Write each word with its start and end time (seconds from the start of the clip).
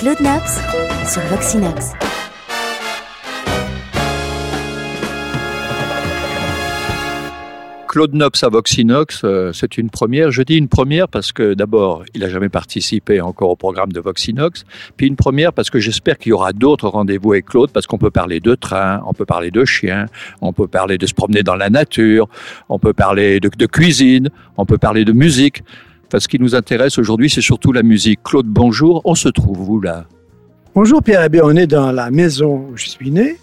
Claude 0.00 0.22
Naps 0.22 0.58
sur 1.12 1.20
Voxinox. 1.24 1.92
Claude 7.86 8.14
Nobs 8.14 8.32
à 8.40 8.48
Voxinox, 8.48 9.20
euh, 9.24 9.52
c'est 9.52 9.76
une 9.76 9.90
première. 9.90 10.30
Je 10.30 10.40
dis 10.40 10.56
une 10.56 10.68
première 10.68 11.06
parce 11.06 11.32
que 11.32 11.52
d'abord, 11.52 12.04
il 12.14 12.22
n'a 12.22 12.30
jamais 12.30 12.48
participé 12.48 13.20
encore 13.20 13.50
au 13.50 13.56
programme 13.56 13.92
de 13.92 14.00
Voxinox. 14.00 14.64
Puis 14.96 15.06
une 15.06 15.16
première 15.16 15.52
parce 15.52 15.68
que 15.68 15.78
j'espère 15.78 16.16
qu'il 16.16 16.30
y 16.30 16.32
aura 16.32 16.54
d'autres 16.54 16.88
rendez-vous 16.88 17.32
avec 17.32 17.44
Claude 17.44 17.70
parce 17.70 17.86
qu'on 17.86 17.98
peut 17.98 18.10
parler 18.10 18.40
de 18.40 18.54
train, 18.54 19.02
on 19.04 19.12
peut 19.12 19.26
parler 19.26 19.50
de 19.50 19.66
chiens, 19.66 20.06
on 20.40 20.54
peut 20.54 20.66
parler 20.66 20.96
de 20.96 21.06
se 21.06 21.12
promener 21.12 21.42
dans 21.42 21.56
la 21.56 21.68
nature, 21.68 22.26
on 22.70 22.78
peut 22.78 22.94
parler 22.94 23.38
de 23.38 23.66
cuisine, 23.66 24.30
on 24.56 24.64
peut 24.64 24.78
parler 24.78 25.04
de 25.04 25.12
musique. 25.12 25.62
Enfin, 26.10 26.18
ce 26.18 26.26
qui 26.26 26.40
nous 26.40 26.56
intéresse 26.56 26.98
aujourd'hui, 26.98 27.30
c'est 27.30 27.40
surtout 27.40 27.70
la 27.70 27.84
musique. 27.84 28.24
Claude, 28.24 28.48
bonjour. 28.48 29.00
On 29.04 29.14
se 29.14 29.28
trouve 29.28 29.70
où 29.70 29.80
là? 29.80 30.08
Bonjour 30.74 31.00
Pierre 31.04 31.20
Abbé, 31.20 31.40
on 31.40 31.54
est 31.54 31.68
dans 31.68 31.92
la 31.92 32.10
maison 32.10 32.66
où 32.68 32.76
je 32.76 32.88
suis 32.88 33.12
né. 33.12 33.38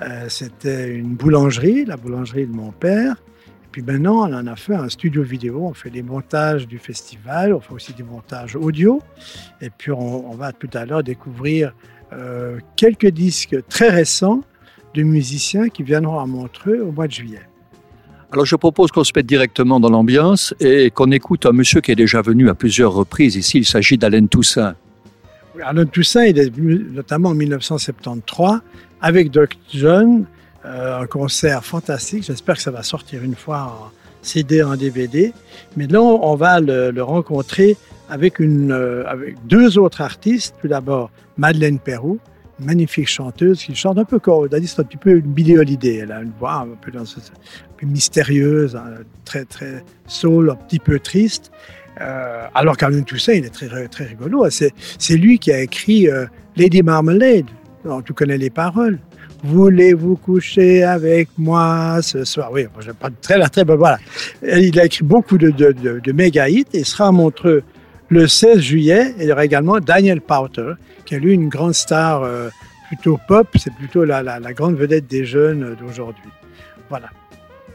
Euh, 0.00 0.26
C'était 0.28 0.94
une 0.94 1.16
boulangerie, 1.16 1.84
la 1.84 1.96
boulangerie 1.96 2.46
de 2.46 2.52
mon 2.54 2.70
père. 2.70 3.16
Et 3.48 3.68
puis 3.72 3.82
maintenant, 3.82 4.20
on 4.20 4.32
en 4.32 4.46
a 4.46 4.54
fait 4.54 4.76
un 4.76 4.88
studio 4.88 5.24
vidéo. 5.24 5.64
On 5.64 5.74
fait 5.74 5.90
des 5.90 6.04
montages 6.04 6.68
du 6.68 6.78
festival, 6.78 7.52
on 7.52 7.58
fait 7.58 7.74
aussi 7.74 7.92
des 7.92 8.04
montages 8.04 8.54
audio. 8.54 9.02
Et 9.60 9.70
puis 9.70 9.90
on, 9.90 10.30
on 10.30 10.36
va 10.36 10.52
tout 10.52 10.70
à 10.74 10.86
l'heure 10.86 11.02
découvrir 11.02 11.74
euh, 12.12 12.60
quelques 12.76 13.08
disques 13.08 13.56
très 13.68 13.88
récents 13.88 14.42
de 14.94 15.02
musiciens 15.02 15.70
qui 15.70 15.82
viendront 15.82 16.20
à 16.20 16.26
Montreux 16.26 16.78
au 16.82 16.92
mois 16.92 17.08
de 17.08 17.12
juillet. 17.12 17.42
Alors 18.32 18.44
je 18.44 18.56
propose 18.56 18.90
qu'on 18.90 19.04
se 19.04 19.12
mette 19.14 19.26
directement 19.26 19.78
dans 19.78 19.88
l'ambiance 19.88 20.54
et 20.60 20.90
qu'on 20.90 21.10
écoute 21.12 21.46
un 21.46 21.52
monsieur 21.52 21.80
qui 21.80 21.92
est 21.92 21.96
déjà 21.96 22.22
venu 22.22 22.48
à 22.48 22.54
plusieurs 22.54 22.92
reprises 22.92 23.36
ici. 23.36 23.58
Il 23.58 23.64
s'agit 23.64 23.96
d'Alain 23.96 24.26
Toussaint. 24.26 24.74
Arnaud 25.62 25.86
Toussaint, 25.86 26.24
il 26.24 26.38
est 26.38 26.50
venu 26.50 26.86
notamment 26.92 27.30
en 27.30 27.34
1973 27.34 28.60
avec 29.00 29.30
Dr. 29.30 29.46
John, 29.72 30.26
euh, 30.64 31.00
un 31.00 31.06
concert 31.06 31.64
fantastique. 31.64 32.24
J'espère 32.24 32.56
que 32.56 32.62
ça 32.62 32.70
va 32.70 32.82
sortir 32.82 33.22
une 33.22 33.34
fois 33.34 33.62
en 33.62 33.90
CD, 34.22 34.62
en 34.62 34.76
DVD. 34.76 35.32
Mais 35.76 35.86
là, 35.86 36.02
on 36.02 36.34
va 36.34 36.60
le, 36.60 37.00
rencontrer 37.00 37.76
avec, 38.08 38.40
euh, 38.40 39.04
avec 39.06 39.36
deux 39.46 39.78
autres 39.78 40.00
artistes. 40.00 40.54
Tout 40.60 40.68
d'abord, 40.68 41.10
Madeleine 41.36 41.78
Perrou, 41.78 42.18
magnifique 42.58 43.08
chanteuse 43.08 43.62
qui 43.62 43.74
chante 43.74 43.98
un 43.98 44.04
peu 44.04 44.18
comme, 44.18 44.48
c'est 44.50 44.80
un 44.80 44.84
petit 44.84 44.96
peu 44.96 45.10
une 45.10 45.32
Billie 45.32 45.58
Holiday. 45.58 45.96
Elle 46.02 46.12
a 46.12 46.22
une 46.22 46.32
voix 46.38 46.54
un 46.54 46.68
peu, 46.80 46.96
un 46.96 47.04
peu 47.76 47.86
mystérieuse, 47.86 48.76
hein, 48.76 49.02
très, 49.24 49.44
très 49.44 49.84
soul, 50.06 50.50
un 50.50 50.56
petit 50.56 50.78
peu 50.78 50.98
triste. 50.98 51.52
Euh, 52.00 52.46
alors 52.54 52.76
qu'Alain 52.76 53.02
Toussaint, 53.02 53.34
il 53.34 53.44
est 53.44 53.50
très, 53.50 53.88
très 53.88 54.04
rigolo. 54.04 54.48
C'est, 54.50 54.72
c'est 54.98 55.16
lui 55.16 55.38
qui 55.38 55.52
a 55.52 55.60
écrit 55.60 56.08
euh, 56.08 56.26
Lady 56.56 56.82
Marmalade. 56.82 57.46
Alors, 57.84 58.02
tu 58.02 58.12
connais 58.12 58.38
les 58.38 58.50
paroles. 58.50 58.98
Voulez-vous 59.44 60.16
coucher 60.16 60.82
avec 60.82 61.28
moi 61.38 62.00
ce 62.02 62.24
soir? 62.24 62.50
Oui, 62.52 62.64
moi, 62.72 62.82
je 62.84 62.90
pas 62.90 63.10
très, 63.22 63.38
très, 63.38 63.64
très, 63.64 63.76
voilà. 63.76 63.98
Il 64.42 64.80
a 64.80 64.86
écrit 64.86 65.04
beaucoup 65.04 65.38
de, 65.38 65.50
de, 65.50 65.72
de, 65.72 66.00
de 66.00 66.12
méga 66.12 66.48
hits 66.48 66.64
et 66.72 66.84
sera 66.84 67.08
à 67.08 67.12
Montreux 67.12 67.62
le 68.08 68.26
16 68.26 68.58
juillet. 68.58 69.14
Il 69.18 69.24
y 69.24 69.32
aura 69.32 69.44
également 69.44 69.80
Daniel 69.80 70.20
Powter, 70.20 70.72
qui 71.04 71.14
est 71.14 71.18
lui 71.18 71.32
une 71.32 71.48
grande 71.48 71.74
star 71.74 72.22
euh, 72.22 72.48
plutôt 72.88 73.18
pop. 73.28 73.48
C'est 73.56 73.74
plutôt 73.74 74.04
la, 74.04 74.22
la, 74.22 74.38
la 74.38 74.52
grande 74.52 74.76
vedette 74.76 75.06
des 75.06 75.24
jeunes 75.24 75.76
d'aujourd'hui. 75.80 76.30
Voilà. 76.88 77.08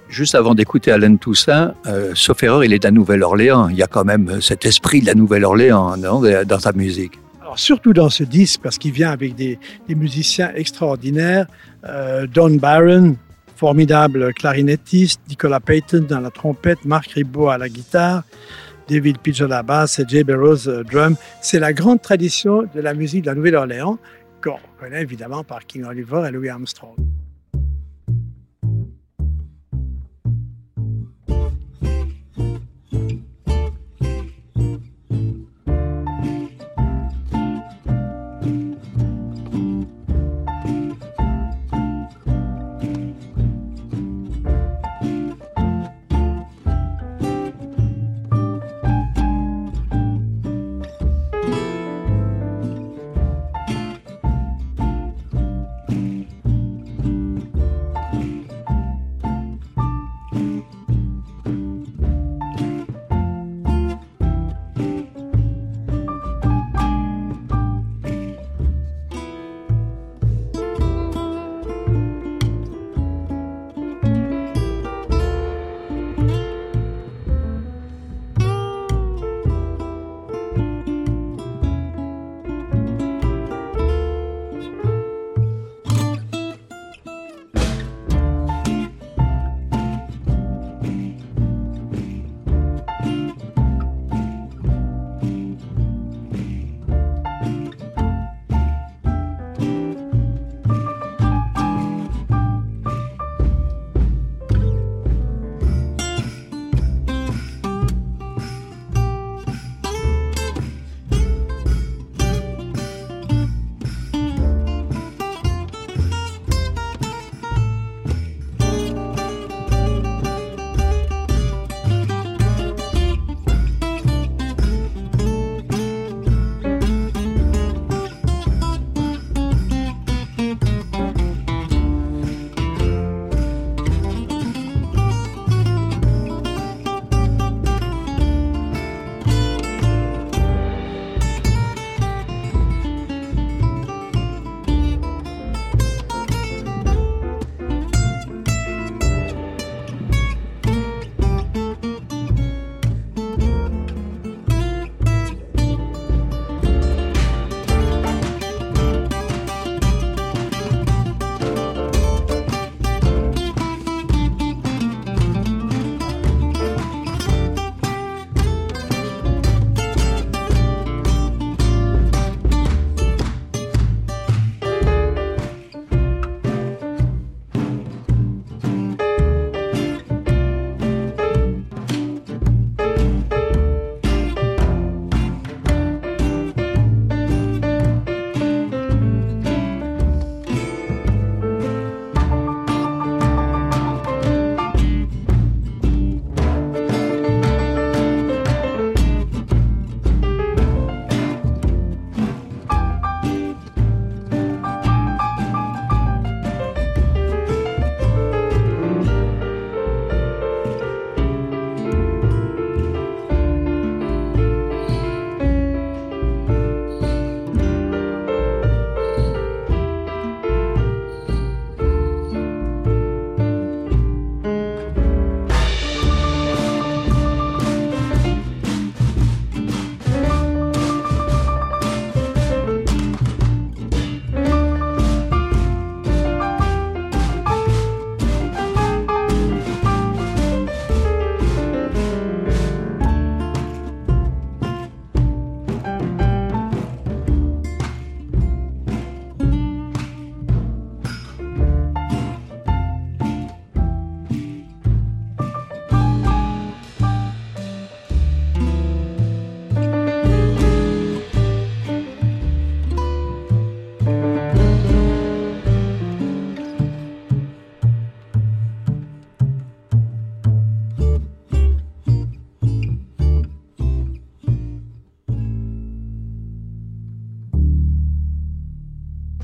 Juste 0.09 0.35
avant 0.35 0.55
d'écouter 0.55 0.91
Alain 0.91 1.15
Toussaint, 1.15 1.73
euh, 1.87 2.11
sauf 2.15 2.43
erreur, 2.43 2.65
il 2.65 2.73
est 2.73 2.83
à 2.83 2.91
Nouvelle-Orléans. 2.91 3.69
Il 3.69 3.77
y 3.77 3.83
a 3.83 3.87
quand 3.87 4.03
même 4.03 4.41
cet 4.41 4.65
esprit 4.65 4.99
de 4.99 5.05
la 5.05 5.15
Nouvelle-Orléans 5.15 5.95
dans 5.97 6.59
sa 6.59 6.73
musique. 6.73 7.13
Alors, 7.41 7.57
surtout 7.57 7.93
dans 7.93 8.09
ce 8.09 8.23
disque, 8.23 8.59
parce 8.61 8.77
qu'il 8.77 8.91
vient 8.91 9.11
avec 9.11 9.35
des, 9.35 9.57
des 9.87 9.95
musiciens 9.95 10.51
extraordinaires. 10.53 11.47
Euh, 11.85 12.27
Don 12.27 12.51
Barron, 12.55 13.15
formidable 13.55 14.33
clarinettiste, 14.33 15.21
Nicolas 15.29 15.59
Payton 15.59 16.05
dans 16.09 16.19
la 16.19 16.29
trompette, 16.29 16.83
Marc 16.83 17.11
Ribot 17.11 17.47
à 17.47 17.57
la 17.57 17.69
guitare, 17.69 18.23
David 18.87 19.19
Pidgeot 19.19 19.45
à 19.45 19.47
la 19.47 19.63
basse 19.63 19.99
et 19.99 20.05
Jay 20.07 20.23
Barrows 20.23 20.67
euh, 20.67 20.83
drum. 20.83 21.15
C'est 21.41 21.59
la 21.59 21.73
grande 21.73 22.01
tradition 22.01 22.63
de 22.73 22.81
la 22.81 22.93
musique 22.93 23.23
de 23.23 23.27
la 23.27 23.35
Nouvelle-Orléans, 23.35 23.97
qu'on 24.43 24.59
connaît 24.79 25.01
évidemment 25.01 25.43
par 25.43 25.65
King 25.65 25.85
Oliver 25.85 26.23
et 26.27 26.31
Louis 26.31 26.49
Armstrong. 26.49 26.95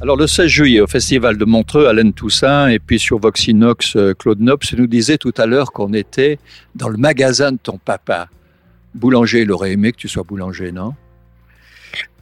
Alors 0.07 0.15
le 0.15 0.27
16 0.27 0.47
juillet 0.47 0.79
au 0.79 0.87
Festival 0.87 1.35
de 1.35 1.43
Montreux, 1.43 1.85
Alain 1.85 2.11
Toussaint 2.11 2.69
et 2.69 2.79
puis 2.79 2.97
sur 2.97 3.19
Voxinox, 3.19 3.97
euh, 3.97 4.13
Claude 4.13 4.39
Nobs 4.39 4.63
nous 4.77 4.87
disait 4.87 5.17
tout 5.17 5.33
à 5.35 5.45
l'heure 5.45 5.73
qu'on 5.73 5.91
était 5.91 6.39
dans 6.75 6.87
le 6.87 6.95
magasin 6.95 7.51
de 7.51 7.57
ton 7.57 7.77
papa. 7.77 8.29
Boulanger, 8.95 9.41
il 9.41 9.51
aurait 9.51 9.73
aimé 9.73 9.91
que 9.91 9.97
tu 9.97 10.07
sois 10.07 10.23
boulanger, 10.23 10.71
non? 10.71 10.93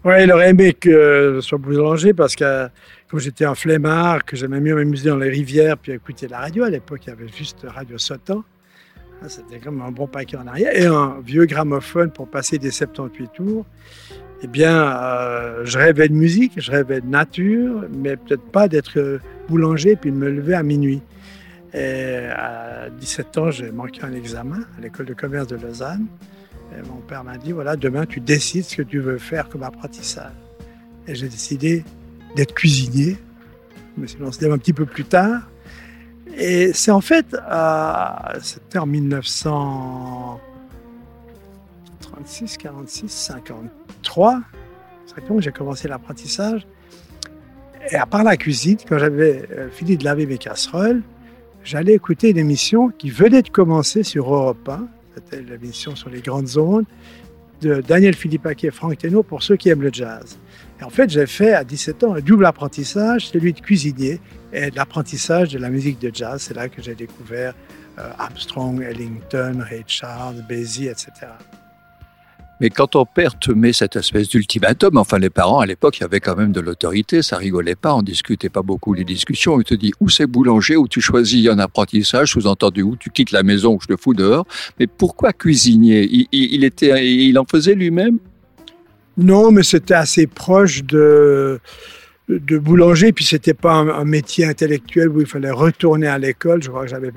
Oui, 0.03 0.23
il 0.23 0.31
aurait 0.31 0.49
aimé 0.49 0.73
que 0.73 1.33
je 1.35 1.41
sois 1.41 1.59
boulanger 1.59 2.15
parce 2.15 2.35
que 2.35 2.69
comme 3.07 3.19
j'étais 3.19 3.45
un 3.45 3.53
flemmard, 3.53 4.25
que 4.25 4.35
j'aimais 4.35 4.61
mieux 4.61 4.73
m'amuser 4.73 5.09
dans 5.09 5.17
les 5.17 5.29
rivières 5.29 5.77
puis 5.77 5.91
écouter 5.91 6.27
la 6.27 6.39
radio. 6.39 6.63
À 6.63 6.71
l'époque, 6.71 7.01
il 7.05 7.09
y 7.11 7.13
avait 7.13 7.27
juste 7.27 7.67
Radio 7.67 7.99
Sautant. 7.99 8.43
Ah, 9.21 9.29
c'était 9.29 9.59
comme 9.59 9.83
un 9.83 9.91
bon 9.91 10.07
paquet 10.07 10.37
en 10.37 10.47
arrière 10.47 10.75
et 10.75 10.87
un 10.87 11.17
vieux 11.23 11.45
gramophone 11.45 12.09
pour 12.09 12.27
passer 12.31 12.57
des 12.57 12.71
78 12.71 13.29
tours 13.35 13.63
eh 14.41 14.47
bien, 14.47 14.73
euh, 14.73 15.65
je 15.65 15.77
rêvais 15.77 16.07
de 16.09 16.13
musique, 16.13 16.53
je 16.57 16.71
rêvais 16.71 17.01
de 17.01 17.07
nature, 17.07 17.85
mais 17.91 18.17
peut-être 18.17 18.43
pas 18.43 18.67
d'être 18.67 19.19
boulanger 19.47 19.95
puis 19.95 20.11
de 20.11 20.17
me 20.17 20.29
lever 20.29 20.53
à 20.53 20.63
minuit. 20.63 21.01
Et 21.73 22.27
à 22.31 22.89
17 22.89 23.37
ans, 23.37 23.51
j'ai 23.51 23.71
manqué 23.71 24.01
un 24.03 24.13
examen 24.13 24.59
à 24.77 24.81
l'école 24.81 25.07
de 25.07 25.13
commerce 25.13 25.47
de 25.47 25.57
Lausanne. 25.57 26.05
Et 26.71 26.81
mon 26.87 27.01
père 27.01 27.23
m'a 27.23 27.37
dit 27.37 27.51
voilà, 27.51 27.75
demain, 27.75 28.05
tu 28.05 28.19
décides 28.19 28.63
ce 28.63 28.77
que 28.77 28.81
tu 28.81 28.99
veux 28.99 29.17
faire 29.17 29.49
comme 29.49 29.63
apprentissage. 29.63 30.31
Et 31.07 31.15
j'ai 31.15 31.27
décidé 31.27 31.83
d'être 32.35 32.53
cuisinier. 32.53 33.17
Je 33.95 34.01
me 34.01 34.07
suis 34.07 34.19
lancé 34.19 34.49
un 34.49 34.57
petit 34.57 34.73
peu 34.73 34.85
plus 34.85 35.05
tard. 35.05 35.49
Et 36.37 36.73
c'est 36.73 36.91
en 36.91 37.01
fait, 37.01 37.33
euh, 37.33 38.05
c'était 38.41 38.79
en 38.79 38.85
1936, 42.15 42.57
46, 42.57 43.09
50. 43.09 43.69
3, 44.03 44.41
que 45.15 45.41
j'ai 45.41 45.51
commencé 45.51 45.87
l'apprentissage. 45.87 46.65
Et 47.91 47.95
à 47.95 48.05
part 48.05 48.23
la 48.23 48.37
cuisine, 48.37 48.77
quand 48.87 48.97
j'avais 48.97 49.47
euh, 49.51 49.69
fini 49.69 49.97
de 49.97 50.03
laver 50.03 50.25
mes 50.25 50.37
casseroles, 50.37 51.01
j'allais 51.63 51.93
écouter 51.93 52.31
une 52.31 52.37
émission 52.37 52.89
qui 52.89 53.09
venait 53.09 53.43
de 53.43 53.49
commencer 53.49 54.03
sur 54.03 54.33
Europe 54.33 54.67
1. 54.67 54.87
C'était 55.15 55.41
l'émission 55.43 55.95
sur 55.95 56.09
les 56.09 56.21
grandes 56.21 56.57
ondes 56.57 56.85
de 57.61 57.81
Daniel 57.81 58.15
Philippaquet 58.15 58.67
et 58.67 58.71
Franck 58.71 58.97
Teno 58.97 59.23
pour 59.23 59.43
ceux 59.43 59.55
qui 59.55 59.69
aiment 59.69 59.83
le 59.83 59.93
jazz. 59.93 60.37
Et 60.81 60.83
en 60.83 60.89
fait, 60.89 61.09
j'ai 61.09 61.25
fait 61.25 61.53
à 61.53 61.63
17 61.63 62.03
ans 62.03 62.15
un 62.15 62.19
double 62.19 62.45
apprentissage, 62.45 63.27
celui 63.27 63.53
de 63.53 63.59
cuisinier 63.59 64.19
et 64.51 64.71
l'apprentissage 64.71 65.49
de 65.49 65.59
la 65.59 65.69
musique 65.69 65.99
de 65.99 66.11
jazz. 66.13 66.41
C'est 66.41 66.53
là 66.55 66.67
que 66.67 66.81
j'ai 66.81 66.95
découvert 66.95 67.53
euh, 67.99 68.11
Armstrong, 68.17 68.81
Ellington, 68.81 69.59
Ray 69.59 69.83
Charles, 69.87 70.43
Basie, 70.49 70.87
etc. 70.87 71.11
Mais 72.61 72.69
quand 72.69 72.87
ton 72.87 73.05
père 73.05 73.37
te 73.37 73.51
met 73.51 73.73
cette 73.73 73.95
espèce 73.95 74.29
d'ultimatum, 74.29 74.97
enfin 74.97 75.19
les 75.19 75.29
parents 75.29 75.59
à 75.59 75.65
l'époque, 75.65 75.97
il 75.97 76.01
y 76.01 76.03
avait 76.05 76.21
quand 76.21 76.35
même 76.37 76.51
de 76.51 76.61
l'autorité, 76.61 77.21
ça 77.21 77.37
rigolait 77.37 77.75
pas, 77.75 77.93
on 77.93 78.01
discutait 78.01 78.49
pas 78.49 78.61
beaucoup 78.61 78.93
les 78.93 79.03
discussions. 79.03 79.59
Il 79.59 79.65
te 79.65 79.75
dit 79.75 79.91
où 79.99 80.09
c'est 80.09 80.25
boulanger, 80.25 80.77
où 80.77 80.87
tu 80.87 81.01
choisis 81.01 81.47
un 81.49 81.59
apprentissage, 81.59 82.31
sous-entendu 82.31 82.81
où 82.81 82.95
tu 82.95 83.09
quittes 83.09 83.31
la 83.31 83.43
maison, 83.43 83.75
où 83.75 83.79
je 83.81 83.87
te 83.87 83.99
fous 83.99 84.13
dehors. 84.13 84.45
Mais 84.79 84.87
pourquoi 84.87 85.33
cuisinier? 85.33 86.07
Il, 86.31 86.63
était, 86.63 87.05
il 87.05 87.37
en 87.37 87.45
faisait 87.45 87.75
lui-même? 87.75 88.19
Non, 89.17 89.51
mais 89.51 89.63
c'était 89.63 89.93
assez 89.93 90.27
proche 90.27 90.83
de 90.83 91.59
de 92.27 92.57
boulanger, 92.57 93.11
puis 93.11 93.23
c'était 93.23 93.53
pas 93.53 93.73
un, 93.73 94.05
métier 94.05 94.45
intellectuel 94.45 95.09
où 95.09 95.21
il 95.21 95.27
fallait 95.27 95.51
retourner 95.51 96.07
à 96.07 96.17
l'école. 96.17 96.63
Je 96.63 96.69
crois 96.69 96.83
que 96.83 96.89
j'avais 96.89 97.11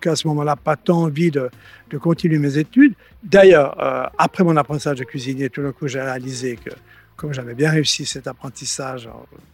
tout 0.00 0.08
à 0.08 0.16
ce 0.16 0.26
moment-là, 0.28 0.56
pas 0.56 0.76
tant 0.76 1.02
envie 1.02 1.30
de, 1.30 1.50
de 1.90 1.98
continuer 1.98 2.38
mes 2.38 2.58
études. 2.58 2.94
D'ailleurs, 3.22 3.80
euh, 3.80 4.06
après 4.18 4.44
mon 4.44 4.56
apprentissage 4.56 4.98
de 4.98 5.04
cuisinier, 5.04 5.50
tout 5.50 5.62
d'un 5.62 5.72
coup, 5.72 5.88
j'ai 5.88 6.00
réalisé 6.00 6.56
que 6.56 6.70
comme 7.16 7.34
j'avais 7.34 7.52
bien 7.52 7.70
réussi 7.70 8.06
cet 8.06 8.26
apprentissage, 8.26 9.06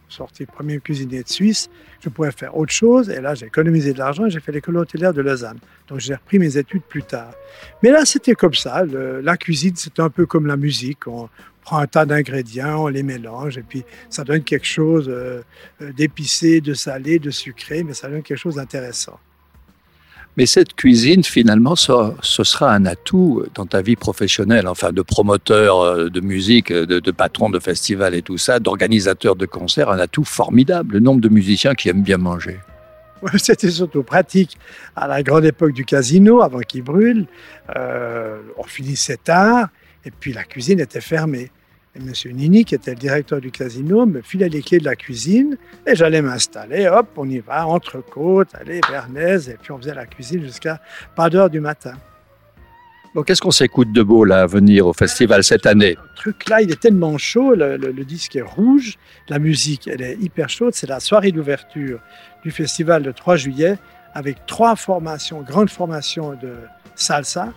sorti 0.07 0.45
premier 0.45 0.79
cuisinier 0.79 1.21
de 1.21 1.27
Suisse, 1.27 1.69
je 1.99 2.07
pouvais 2.07 2.31
faire 2.31 2.55
autre 2.55 2.71
chose. 2.71 3.09
Et 3.09 3.19
là, 3.19 3.35
j'ai 3.35 3.47
économisé 3.47 3.91
de 3.91 3.99
l'argent 3.99 4.25
et 4.25 4.29
j'ai 4.29 4.39
fait 4.39 4.53
l'école 4.53 4.77
hôtelière 4.77 5.13
de 5.13 5.21
Lausanne. 5.21 5.59
Donc, 5.89 5.99
j'ai 5.99 6.15
repris 6.15 6.39
mes 6.39 6.57
études 6.57 6.83
plus 6.83 7.03
tard. 7.03 7.33
Mais 7.83 7.91
là, 7.91 8.05
c'était 8.05 8.35
comme 8.35 8.53
ça. 8.53 8.85
la 8.85 9.35
cuisine, 9.35 9.73
c'est 9.75 9.99
un 9.99 10.09
peu 10.09 10.25
comme 10.25 10.47
la 10.47 10.55
musique. 10.55 11.07
On 11.07 11.27
prend 11.67 11.79
un 11.79 11.87
tas 11.87 12.05
d'ingrédients, 12.05 12.85
on 12.85 12.87
les 12.87 13.03
mélange 13.03 13.57
et 13.57 13.63
puis 13.63 13.83
ça 14.09 14.23
donne 14.23 14.41
quelque 14.41 14.65
chose 14.65 15.09
euh, 15.09 15.41
d'épicé, 15.97 16.61
de 16.61 16.73
salé, 16.73 17.19
de 17.19 17.29
sucré, 17.29 17.83
mais 17.83 17.93
ça 17.93 18.07
donne 18.07 18.23
quelque 18.23 18.39
chose 18.39 18.55
d'intéressant. 18.55 19.19
Mais 20.37 20.45
cette 20.45 20.75
cuisine, 20.75 21.23
finalement, 21.23 21.75
ce, 21.75 22.13
sera 22.21 22.71
un 22.71 22.85
atout 22.85 23.43
dans 23.55 23.65
ta 23.65 23.81
vie 23.81 23.95
professionnelle, 23.95 24.67
enfin 24.67 24.91
de 24.91 25.01
promoteur 25.01 25.81
euh, 25.81 26.09
de 26.09 26.19
musique, 26.21 26.71
de, 26.71 27.11
patron 27.11 27.49
de 27.49 27.59
festival 27.59 28.13
et 28.13 28.21
tout 28.21 28.37
ça, 28.37 28.59
d'organisateur 28.59 29.35
de 29.35 29.47
concerts, 29.47 29.89
un 29.89 29.97
atout 29.97 30.23
formidable, 30.23 30.93
le 30.93 30.99
nombre 30.99 31.21
de 31.21 31.29
musiciens 31.29 31.73
qui 31.73 31.89
aiment 31.89 32.03
bien 32.03 32.17
manger. 32.17 32.59
C'était 33.37 33.71
surtout 33.71 34.03
pratique 34.03 34.57
à 34.95 35.07
la 35.07 35.23
grande 35.23 35.45
époque 35.45 35.73
du 35.73 35.85
casino, 35.85 36.43
avant 36.43 36.59
qu'il 36.59 36.83
brûle. 36.83 37.25
Euh, 37.75 38.39
on 38.57 38.63
finissait 38.63 39.17
tard 39.17 39.69
et 40.05 40.11
puis 40.11 40.33
la 40.33 40.43
cuisine 40.43 40.79
était 40.79 41.01
fermée. 41.01 41.49
Et 41.97 41.99
M. 41.99 42.35
Nini, 42.35 42.63
qui 42.63 42.75
était 42.75 42.91
le 42.91 42.97
directeur 42.97 43.41
du 43.41 43.49
casino, 43.49 44.05
me 44.05 44.21
filait 44.21 44.49
les 44.49 44.61
clés 44.61 44.79
de 44.79 44.85
la 44.85 44.95
cuisine 44.95 45.57
et 45.85 45.95
j'allais 45.95 46.21
m'installer. 46.21 46.87
Hop, 46.87 47.07
on 47.17 47.27
y 47.27 47.39
va, 47.39 47.65
entre 47.65 48.01
côtes, 48.01 48.53
allez, 48.53 48.81
Bernays, 48.89 49.49
et 49.49 49.57
puis 49.61 49.71
on 49.71 49.77
faisait 49.79 49.95
la 49.95 50.05
cuisine 50.05 50.43
jusqu'à 50.43 50.79
pas 51.15 51.29
d'heure 51.29 51.49
du 51.49 51.59
matin. 51.59 51.93
Bon, 53.15 53.23
qu'est-ce 53.23 53.41
qu'on 53.41 53.51
s'écoute 53.51 53.91
de 53.93 54.03
beau 54.03 54.25
là 54.25 54.41
à 54.41 54.45
venir 54.45 54.85
au 54.85 54.93
festival 54.93 55.43
cette 55.43 55.65
année? 55.65 55.95
Le 55.95 56.15
truc 56.15 56.47
là, 56.49 56.61
il 56.61 56.71
est 56.71 56.79
tellement 56.79 57.17
chaud, 57.17 57.55
le, 57.55 58.03
disque 58.03 58.35
est 58.35 58.43
rouge, 58.43 58.99
la 59.27 59.39
musique, 59.39 59.87
elle 59.87 60.03
est 60.03 60.17
hyper 60.21 60.49
chaude. 60.49 60.75
C'est 60.75 60.87
la 60.87 60.99
soirée 60.99 61.31
d'ouverture 61.31 61.99
du 62.43 62.51
festival 62.51 63.03
le 63.03 63.13
3 63.13 63.37
juillet 63.37 63.77
avec 64.13 64.45
trois 64.45 64.75
formations, 64.75 65.41
grandes 65.41 65.69
formations 65.69 66.33
de 66.33 66.53
salsa, 66.95 67.53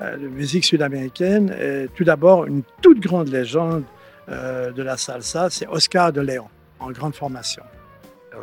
de 0.00 0.28
musique 0.28 0.64
sud-américaine. 0.64 1.54
Tout 1.94 2.04
d'abord, 2.04 2.46
une 2.46 2.62
toute 2.80 3.00
grande 3.00 3.28
légende 3.28 3.84
euh, 4.30 4.70
de 4.70 4.82
la 4.82 4.96
salsa, 4.96 5.50
c'est 5.50 5.66
Oscar 5.66 6.12
de 6.12 6.20
Léon, 6.20 6.46
en 6.78 6.92
grande 6.92 7.14
formation. 7.14 7.64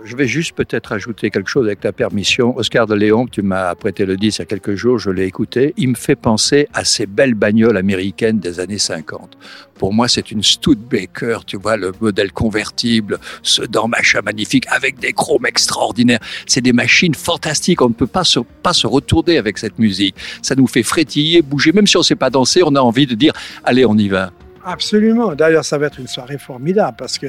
Je 0.04 0.16
vais 0.16 0.28
juste 0.28 0.54
peut-être 0.56 0.92
ajouter 0.92 1.30
quelque 1.30 1.50
chose 1.50 1.66
avec 1.66 1.80
ta 1.80 1.92
permission. 1.92 2.58
Oscar 2.58 2.88
de 2.88 2.96
Léon, 2.96 3.26
tu 3.28 3.42
m'as 3.42 3.74
prêté 3.76 4.06
le 4.06 4.18
disque 4.18 4.40
il 4.40 4.42
y 4.42 4.44
a 4.44 4.46
quelques 4.46 4.76
jours, 4.76 5.00
je 5.00 5.10
l'ai 5.10 5.26
écouté. 5.26 5.74
Il 5.78 5.90
me 5.90 5.96
fait 5.96 6.16
penser 6.16 6.68
à 6.74 6.84
ces 6.84 7.06
belles 7.06 7.34
bagnoles 7.36 7.78
américaines 7.78 8.40
des 8.40 8.60
années 8.60 8.78
50. 8.78 9.38
Pour 9.76 9.94
moi, 9.94 10.08
c'est 10.08 10.32
une 10.32 10.44
Studebaker, 10.44 11.46
tu 11.46 11.58
vois, 11.58 11.78
le 11.78 11.94
modèle 12.02 12.32
convertible, 12.32 13.20
ce 13.44 13.62
dent 13.62 13.88
machin 13.88 14.22
magnifique 14.22 14.66
avec 14.70 15.00
des 15.00 15.14
chromes 15.14 15.46
extraordinaires. 15.46 16.20
C'est 16.48 16.62
des 16.62 16.74
machines 16.74 17.16
fantastiques. 17.16 17.82
On 17.82 17.90
ne 17.90 17.94
peut 17.94 18.08
pas 18.08 18.24
se, 18.24 18.40
pas 18.40 18.74
se 18.74 18.88
retourner 18.88 19.38
avec 19.38 19.58
cette 19.58 19.80
musique. 19.80 20.16
Ça 20.42 20.56
nous 20.56 20.68
fait 20.68 20.84
frétiller, 20.84 21.42
bouger. 21.42 21.72
Même 21.72 21.88
si 21.88 21.98
on 21.98 22.02
ne 22.02 22.06
sait 22.06 22.16
pas 22.16 22.30
danser, 22.30 22.62
on 22.66 22.76
a 22.76 22.82
envie 22.82 23.08
de 23.08 23.16
dire, 23.16 23.34
allez, 23.64 23.86
on 23.86 23.98
y 23.98 24.10
va. 24.10 24.32
Absolument. 24.70 25.34
D'ailleurs, 25.34 25.64
ça 25.64 25.78
va 25.78 25.88
être 25.88 26.00
une 26.00 26.08
soirée 26.08 26.38
formidable 26.38 26.98
parce 27.00 27.18
que 27.18 27.28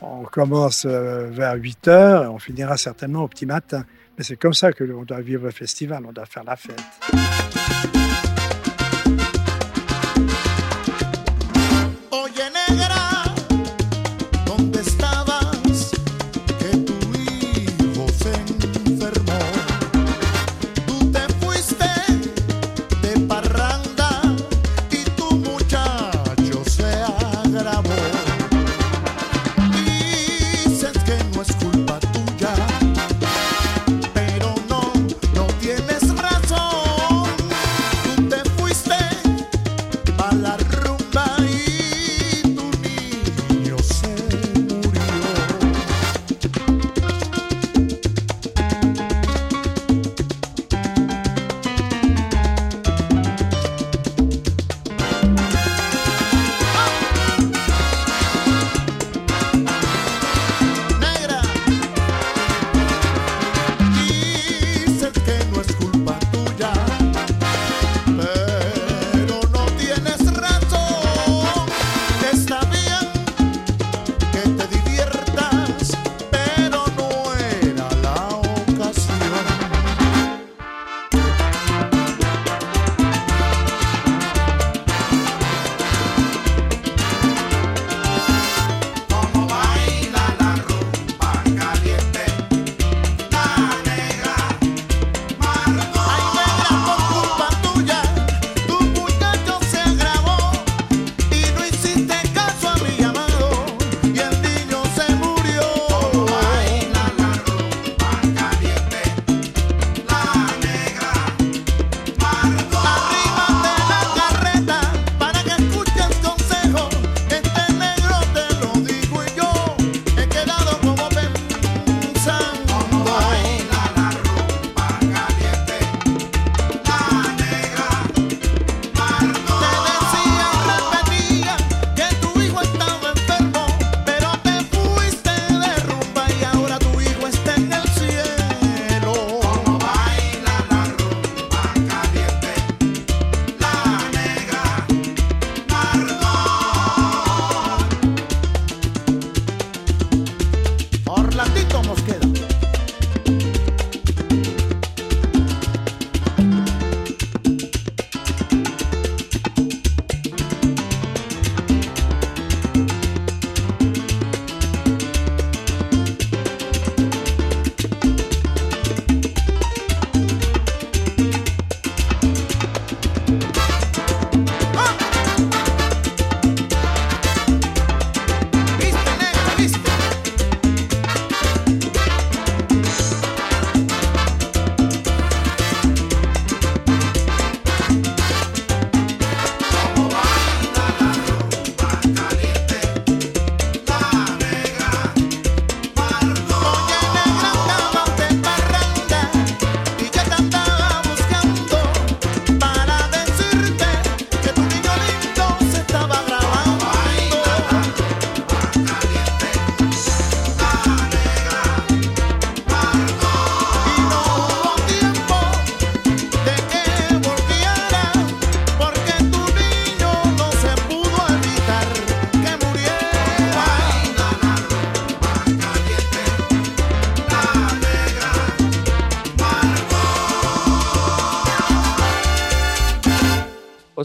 on 0.00 0.24
commence 0.24 0.84
euh, 0.86 1.28
vers 1.30 1.54
8 1.54 1.88
heures 1.88 2.24
et 2.24 2.26
on 2.28 2.38
finira 2.38 2.76
certainement 2.76 3.24
au 3.24 3.28
petit 3.28 3.46
matin. 3.46 3.84
Mais 4.16 4.24
c'est 4.24 4.36
comme 4.36 4.54
ça 4.54 4.72
que 4.72 4.84
l'on 4.84 5.04
doit 5.04 5.20
vivre 5.20 5.44
le 5.44 5.50
festival, 5.50 6.04
on 6.06 6.12
doit 6.12 6.26
faire 6.26 6.44
la 6.44 6.56
fête. 6.56 7.97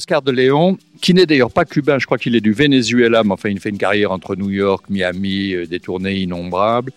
Oscar 0.04 0.22
de 0.22 0.34
Léon, 0.34 0.78
qui 1.02 1.14
n'est 1.14 1.26
d'ailleurs 1.26 1.50
pas 1.50 1.64
cubain, 1.64 1.98
je 1.98 2.06
crois 2.06 2.18
qu'il 2.18 2.36
est 2.36 2.42
du 2.42 2.52
Venezuela, 2.52 3.24
mais 3.24 3.32
enfin 3.32 3.48
il 3.48 3.58
fait 3.62 3.70
une 3.70 3.78
carrière 3.78 4.12
entre 4.12 4.36
New 4.36 4.50
York, 4.50 4.84
Miami, 4.90 5.54
euh, 5.54 5.66
des 5.66 5.80
tournées 5.80 6.18
innombrables. 6.18 6.92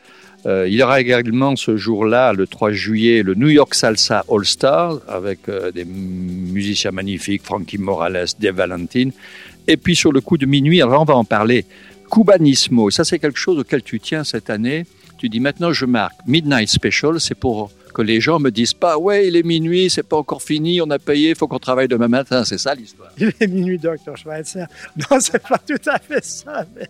Euh, 0.44 0.66
il 0.66 0.74
y 0.74 0.82
aura 0.82 1.00
également 1.00 1.54
ce 1.54 1.76
jour-là, 1.76 2.32
le 2.32 2.48
3 2.48 2.72
juillet, 2.72 3.22
le 3.22 3.34
New 3.34 3.46
York 3.46 3.76
Salsa 3.76 4.24
All 4.28 4.44
Stars, 4.44 4.98
avec 5.06 5.48
euh, 5.48 5.70
des 5.70 5.84
musiciens 5.84 6.90
magnifiques, 6.90 7.42
Frankie 7.44 7.78
Morales, 7.78 8.26
Dave 8.40 8.56
Valentine. 8.56 9.12
Et 9.68 9.76
puis 9.76 9.94
sur 9.94 10.10
le 10.10 10.20
coup 10.20 10.36
de 10.36 10.46
minuit, 10.46 10.82
alors 10.82 11.02
on 11.02 11.04
va 11.04 11.14
en 11.14 11.24
parler, 11.24 11.64
Cubanismo, 12.10 12.90
ça 12.90 13.04
c'est 13.04 13.20
quelque 13.20 13.38
chose 13.38 13.60
auquel 13.60 13.84
tu 13.84 14.00
tiens 14.00 14.24
cette 14.24 14.50
année. 14.50 14.84
Tu 15.16 15.28
dis 15.28 15.38
maintenant 15.38 15.72
je 15.72 15.86
marque 15.86 16.16
Midnight 16.26 16.70
Special, 16.70 17.20
c'est 17.20 17.36
pour 17.36 17.70
que 17.96 18.02
les 18.02 18.20
gens 18.20 18.38
me 18.38 18.50
disent 18.50 18.74
pas 18.74 18.98
ouais 18.98 19.26
il 19.26 19.36
est 19.36 19.42
minuit, 19.42 19.88
c'est 19.88 20.02
pas 20.02 20.18
encore 20.18 20.42
fini, 20.42 20.82
on 20.82 20.90
a 20.90 20.98
payé, 20.98 21.34
faut 21.34 21.48
qu'on 21.48 21.58
travaille 21.58 21.88
demain 21.88 22.08
matin, 22.08 22.44
c'est 22.44 22.58
ça 22.58 22.74
l'histoire. 22.74 23.10
Il 23.16 23.32
est 23.40 23.46
minuit, 23.46 23.78
docteur 23.78 24.16
Schweitzer. 24.18 24.66
Non, 25.10 25.18
c'est 25.18 25.42
pas 25.42 25.58
tout 25.58 25.80
à 25.86 25.98
fait 25.98 26.22
ça. 26.22 26.66
mais 26.74 26.88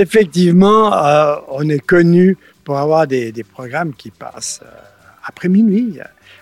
effectivement, 0.00 0.94
euh, 0.94 1.34
on 1.48 1.68
est 1.68 1.84
connu 1.84 2.36
pour 2.62 2.78
avoir 2.78 3.08
des, 3.08 3.32
programmes 3.42 3.92
qui 3.94 4.10
passent 4.12 4.60
euh, 4.64 4.70
après 5.24 5.48
minuit. 5.48 5.98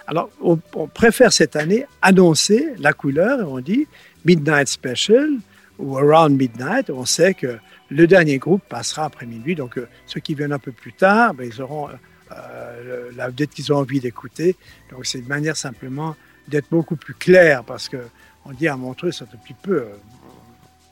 Alors, 0.07 0.29
on, 0.43 0.59
on 0.75 0.89
préfère 0.89 1.33
cette 1.33 1.57
année 1.57 1.87
annoncer 2.03 2.75
la 2.79 2.93
couleur 2.93 3.41
et 3.41 3.45
on 3.45 3.61
dit 3.61 3.87
Midnight 4.27 4.69
Special 4.69 5.31
ou 5.79 5.97
Around 5.97 6.37
Midnight. 6.37 6.91
On 6.91 7.07
sait 7.07 7.33
que 7.33 7.57
le 7.89 8.07
dernier 8.07 8.37
groupe 8.37 8.63
passera 8.69 9.07
après 9.07 9.25
minuit. 9.25 9.55
Donc, 9.55 9.79
euh, 9.79 9.89
ceux 10.07 10.21
qui 10.21 10.35
viennent 10.35 10.53
un 10.53 10.59
peu 10.59 10.73
plus 10.73 10.93
tard, 10.93 11.33
ben, 11.33 11.51
ils 11.51 11.63
auront 11.63 11.89
euh, 12.33 13.11
la 13.17 13.31
qu'ils 13.31 13.73
ont 13.73 13.77
envie 13.77 14.01
d'écouter. 14.01 14.57
Donc, 14.91 15.07
c'est 15.07 15.19
une 15.19 15.29
manière 15.29 15.57
simplement 15.57 16.17
d'être 16.49 16.69
beaucoup 16.71 16.97
plus 16.97 17.15
clair 17.15 17.65
parce 17.65 17.89
que 17.89 17.99
on 18.45 18.53
dit 18.53 18.69
à 18.69 18.77
Montreux, 18.77 19.11
c'est 19.11 19.25
un 19.25 19.27
petit 19.27 19.55
peu, 19.55 19.79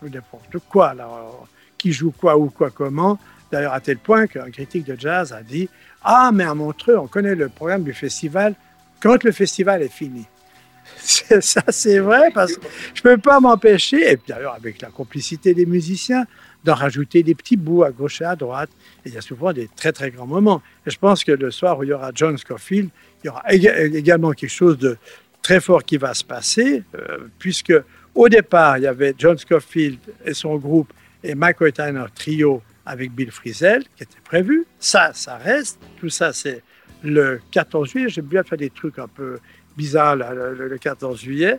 euh, 0.02 0.08
n'importe 0.08 0.58
quoi. 0.68 0.88
Alors, 0.88 1.48
qui 1.78 1.92
joue 1.92 2.12
quoi, 2.12 2.36
où, 2.36 2.50
quoi, 2.50 2.70
comment. 2.70 3.18
D'ailleurs, 3.50 3.72
à 3.72 3.80
tel 3.80 3.98
point 3.98 4.26
qu'un 4.26 4.50
critique 4.50 4.84
de 4.84 4.98
jazz 4.98 5.32
a 5.32 5.42
dit 5.42 5.68
Ah, 6.02 6.30
mais 6.32 6.44
à 6.44 6.54
Montreux, 6.54 6.96
on 6.96 7.06
connaît 7.06 7.34
le 7.34 7.48
programme 7.48 7.84
du 7.84 7.92
festival 7.92 8.54
quand 9.00 9.22
le 9.22 9.32
festival 9.32 9.82
est 9.82 9.92
fini. 9.92 10.26
Ça, 10.98 11.62
c'est 11.68 11.98
vrai, 11.98 12.30
parce 12.32 12.56
que 12.56 12.66
je 12.94 13.02
peux 13.02 13.18
pas 13.18 13.40
m'empêcher, 13.40 14.12
et 14.12 14.18
d'ailleurs, 14.26 14.54
avec 14.54 14.82
la 14.82 14.88
complicité 14.88 15.54
des 15.54 15.66
musiciens, 15.66 16.26
d'en 16.64 16.74
rajouter 16.74 17.22
des 17.22 17.34
petits 17.34 17.56
bouts 17.56 17.84
à 17.84 17.90
gauche 17.90 18.20
et 18.20 18.24
à 18.24 18.34
droite. 18.36 18.70
Et 19.04 19.10
il 19.10 19.14
y 19.14 19.18
a 19.18 19.20
souvent 19.20 19.52
des 19.52 19.68
très, 19.76 19.92
très 19.92 20.10
grands 20.10 20.26
moments. 20.26 20.62
Et 20.86 20.90
je 20.90 20.98
pense 20.98 21.22
que 21.24 21.32
le 21.32 21.50
soir 21.50 21.78
où 21.78 21.84
il 21.84 21.90
y 21.90 21.92
aura 21.92 22.10
John 22.14 22.36
Scofield, 22.38 22.88
il 23.22 23.26
y 23.26 23.30
aura 23.30 23.42
éga- 23.50 23.94
également 23.94 24.32
quelque 24.32 24.50
chose 24.50 24.78
de 24.78 24.96
très 25.42 25.60
fort 25.60 25.84
qui 25.84 25.98
va 25.98 26.14
se 26.14 26.24
passer, 26.24 26.82
euh, 26.94 27.18
puisque 27.38 27.74
au 28.14 28.28
départ, 28.28 28.78
il 28.78 28.84
y 28.84 28.86
avait 28.86 29.14
John 29.18 29.36
Scofield 29.36 29.98
et 30.24 30.32
son 30.34 30.56
groupe 30.56 30.92
et 31.22 31.34
Mike 31.34 31.58
Tyner 31.74 32.04
trio 32.14 32.62
avec 32.86 33.12
Bill 33.12 33.30
Frisell, 33.30 33.82
qui 33.96 34.02
était 34.04 34.20
prévu. 34.24 34.64
Ça, 34.78 35.12
ça 35.14 35.36
reste. 35.36 35.78
Tout 35.98 36.08
ça, 36.10 36.32
c'est 36.32 36.62
le 37.02 37.40
14 37.50 37.88
juillet. 37.90 38.08
J'aime 38.08 38.26
bien 38.26 38.42
faire 38.42 38.58
des 38.58 38.70
trucs 38.70 38.98
un 38.98 39.08
peu 39.08 39.38
bizarres 39.76 40.16
le 40.16 40.76
14 40.78 41.20
juillet. 41.20 41.58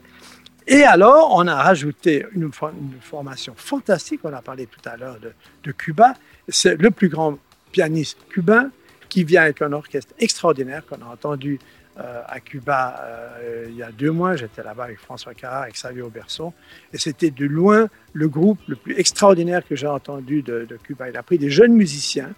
Et 0.67 0.84
alors, 0.84 1.31
on 1.36 1.45
a 1.48 1.55
rajouté 1.55 2.25
une, 2.34 2.51
for- 2.51 2.72
une 2.72 3.00
formation 3.01 3.53
fantastique. 3.55 4.22
On 4.24 4.34
a 4.34 4.41
parlé 4.41 4.65
tout 4.65 4.81
à 4.89 4.98
l'heure 4.98 5.17
de, 5.19 5.72
Cuba. 5.72 6.13
C'est 6.50 6.75
le 6.81 6.89
plus 6.91 7.10
grand 7.10 7.38
pianiste 7.72 8.17
cubain 8.29 8.72
qui 9.10 9.24
vient 9.24 9.43
avec 9.43 9.62
un 9.62 9.74
orchestre 9.74 10.13
extraordinaire 10.19 10.84
qu'on 10.86 11.01
a 11.05 11.12
entendu 11.12 11.60
euh, 12.00 12.22
à 12.27 12.39
Cuba 12.39 13.00
euh, 13.03 13.65
il 13.69 13.75
y 13.75 13.84
a 13.84 13.91
deux 13.91 14.12
mois. 14.12 14.36
J'étais 14.36 14.63
là-bas 14.63 14.86
avec 14.86 15.00
François 15.00 15.34
Carrard, 15.34 15.63
avec 15.63 15.75
Xavier 15.75 16.10
Berson. 16.12 16.51
Et 16.93 16.98
c'était 16.98 17.31
de 17.31 17.45
loin 17.45 17.88
le 18.13 18.27
groupe 18.27 18.60
le 18.67 18.75
plus 18.75 18.98
extraordinaire 18.98 19.65
que 19.67 19.75
j'ai 19.75 19.88
entendu 19.88 20.41
de, 20.41 20.65
de 20.67 20.77
Cuba. 20.77 21.10
Il 21.10 21.17
a 21.17 21.24
pris 21.24 21.38
des 21.38 21.51
jeunes 21.51 21.74
musiciens, 21.74 22.31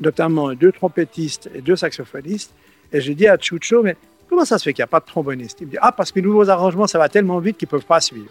notamment 0.00 0.54
deux 0.54 0.72
trompettistes 0.72 1.50
et 1.54 1.60
deux 1.60 1.76
saxophonistes. 1.76 2.54
Et 2.92 3.00
j'ai 3.00 3.14
dit 3.14 3.28
à 3.28 3.36
Chucho, 3.38 3.82
mais 3.82 3.96
comment 4.28 4.44
ça 4.44 4.58
se 4.58 4.64
fait 4.64 4.72
qu'il 4.72 4.82
n'y 4.82 4.84
a 4.84 4.88
pas 4.88 5.00
de 5.00 5.04
tromboniste 5.06 5.58
Il 5.60 5.66
me 5.66 5.72
dit, 5.72 5.78
ah, 5.80 5.92
parce 5.92 6.10
que 6.12 6.20
les 6.20 6.26
nouveaux 6.26 6.48
arrangements, 6.48 6.86
ça 6.86 6.98
va 6.98 7.08
tellement 7.08 7.38
vite 7.38 7.56
qu'ils 7.58 7.66
ne 7.66 7.70
peuvent 7.70 7.86
pas 7.86 8.00
suivre. 8.00 8.30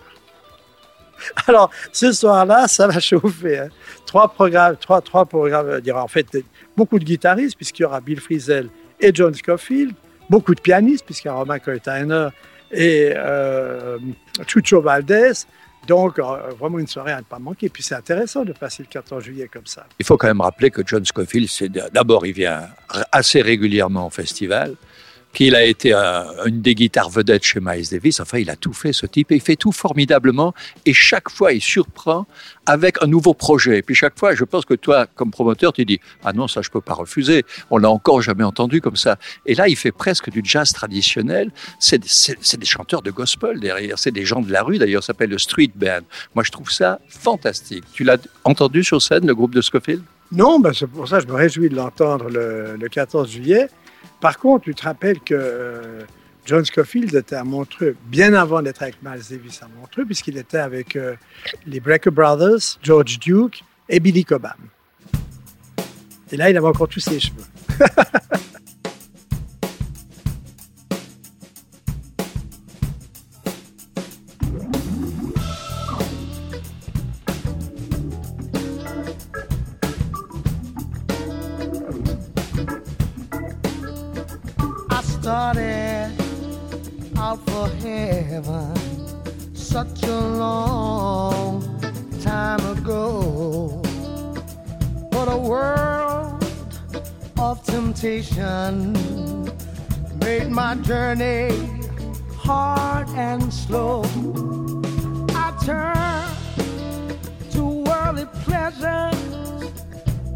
Alors, 1.48 1.70
ce 1.92 2.12
soir-là, 2.12 2.68
ça 2.68 2.88
va 2.88 3.00
chauffer. 3.00 3.60
hein. 3.60 3.70
Trois 4.06 4.28
programmes, 4.28 4.76
trois, 4.78 5.02
trois 5.02 5.26
programmes, 5.26 5.82
aura 5.90 6.04
en 6.04 6.08
fait 6.08 6.28
beaucoup 6.76 7.00
de 7.00 7.06
guitaristes, 7.06 7.56
puisqu'il 7.56 7.84
y 7.84 7.86
aura 7.86 8.02
Bill 8.02 8.20
Frisell 8.20 8.70
et 9.00 9.12
John 9.14 9.34
Scofield, 9.34 9.94
beaucoup 10.30 10.54
de 10.56 10.62
pianistes, 10.62 11.06
puisqu'il 11.06 11.28
y 11.28 11.32
aura 11.32 11.40
Romain 11.42 11.60
Coetainer 11.60 12.28
et 12.72 13.14
euh, 13.16 13.98
Chucho 14.48 14.82
Valdez. 14.82 15.32
Donc, 15.88 16.18
euh, 16.18 16.24
vraiment 16.60 16.80
une 16.80 16.88
soirée 16.88 17.12
à 17.12 17.18
ne 17.20 17.24
pas 17.24 17.38
manquer. 17.40 17.70
Puis 17.70 17.84
c'est 17.84 17.96
intéressant 17.96 18.44
de 18.44 18.54
passer 18.54 18.82
le 18.84 18.88
14 18.90 19.24
juillet 19.24 19.48
comme 19.52 19.68
ça. 19.68 19.86
Il 20.00 20.06
faut 20.06 20.18
quand 20.18 20.28
même 20.28 20.42
rappeler 20.42 20.72
que 20.72 20.82
John 20.86 21.06
Scofield, 21.06 21.48
d'abord, 21.94 22.26
il 22.26 22.34
vient 22.34 22.64
assez 23.12 23.42
régulièrement 23.42 24.08
au 24.08 24.10
festival, 24.10 24.76
qu'il 25.36 25.54
a 25.54 25.64
été 25.64 25.94
un- 25.94 26.26
une 26.48 26.62
des 26.62 26.74
guitares 26.74 27.10
vedettes 27.12 27.44
chez 27.44 27.60
Miles 27.62 27.88
Davis. 27.92 28.20
Enfin, 28.20 28.40
il 28.40 28.50
a 28.50 28.56
tout 28.56 28.74
fait, 28.74 28.94
ce 28.94 29.06
type, 29.06 29.32
et 29.32 29.36
il 29.36 29.42
fait 29.42 29.56
tout 29.58 29.72
formidablement. 29.72 30.54
Et 30.88 30.94
chaque 30.94 31.30
fois, 31.30 31.54
il 31.54 31.62
surprend 31.62 32.26
avec 32.66 32.98
un 33.04 33.08
nouveau 33.08 33.34
projet. 33.36 33.78
Et 33.78 33.82
puis 33.84 33.94
chaque 33.94 34.18
fois, 34.18 34.34
je 34.34 34.44
pense 34.46 34.66
que 34.66 34.74
toi, 34.74 35.06
comme 35.14 35.30
promoteur, 35.30 35.74
tu 35.74 35.86
dis 35.86 36.00
ah 36.24 36.34
non, 36.34 36.48
ça 36.48 36.62
je 36.64 36.70
peux 36.72 36.82
pas 36.82 36.94
refuser. 36.96 37.44
On 37.70 37.78
l'a 37.78 37.92
encore 37.92 38.22
jamais 38.22 38.44
entendu 38.44 38.82
comme 38.82 38.96
ça. 38.96 39.18
Et 39.46 39.54
là, 39.54 39.68
il 39.68 39.76
fait 39.76 39.92
presque 39.92 40.30
du 40.32 40.42
jazz 40.44 40.72
traditionnel. 40.74 41.52
C'est 41.80 42.00
des 42.60 42.66
chanteurs 42.66 43.02
de 43.04 43.12
gospel 43.12 43.60
derrière. 43.60 44.00
C'est 44.00 44.12
des 44.12 44.26
gens 44.26 44.42
de 44.42 44.52
la 44.52 44.64
rue. 44.64 44.78
D'ailleurs, 44.78 45.04
ça 45.04 45.08
s'appelle 45.08 45.30
le 45.30 45.38
street 45.38 45.72
band. 45.76 46.00
Moi, 46.34 46.44
je 46.44 46.52
trouve 46.52 46.72
ça 46.72 47.00
fantastique. 47.10 47.84
Tu 47.94 48.04
l'as 48.04 48.18
entendu 48.46 48.84
sur 48.84 49.02
scène, 49.02 49.28
le 49.28 49.36
groupe 49.36 49.54
de 49.54 49.62
Scofield? 49.62 50.02
Non, 50.32 50.60
ben 50.60 50.74
c'est 50.74 50.88
pour 50.88 51.08
ça 51.08 51.18
que 51.18 51.24
je 51.24 51.28
me 51.28 51.36
réjouis 51.38 51.70
de 51.70 51.76
l'entendre 51.76 52.30
le, 52.30 52.78
le 52.80 52.90
14 52.90 53.30
juillet. 53.30 53.68
Par 54.20 54.38
contre, 54.38 54.66
tu 54.66 54.76
te 54.76 54.84
rappelles 54.84 55.20
que 55.20 55.34
euh, 55.34 56.02
John 56.46 56.64
Scofield 56.64 57.14
était 57.16 57.36
à 57.36 57.44
Montreux 57.44 57.96
bien 58.06 58.34
avant 58.34 58.62
d'être 58.62 58.84
avec 58.84 58.96
Miles 59.04 59.24
Davis 59.30 59.62
à 59.62 59.68
Montreux, 59.80 60.06
puisqu'il 60.06 60.38
était 60.38 60.58
avec 60.58 60.96
euh, 60.96 61.16
les 61.66 61.80
Brecker 61.80 62.12
Brothers, 62.12 62.78
George 62.82 63.20
Duke 63.20 63.64
et 63.90 64.00
Billy 64.00 64.24
Cobham. 64.24 64.54
Et 66.32 66.38
là, 66.38 66.50
il 66.50 66.58
avait 66.58 66.68
encore 66.68 66.88
tous 66.88 67.00
ses 67.00 67.20
cheveux. 67.20 67.44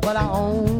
what 0.10 0.17
I 0.17 0.28
own. 0.28 0.79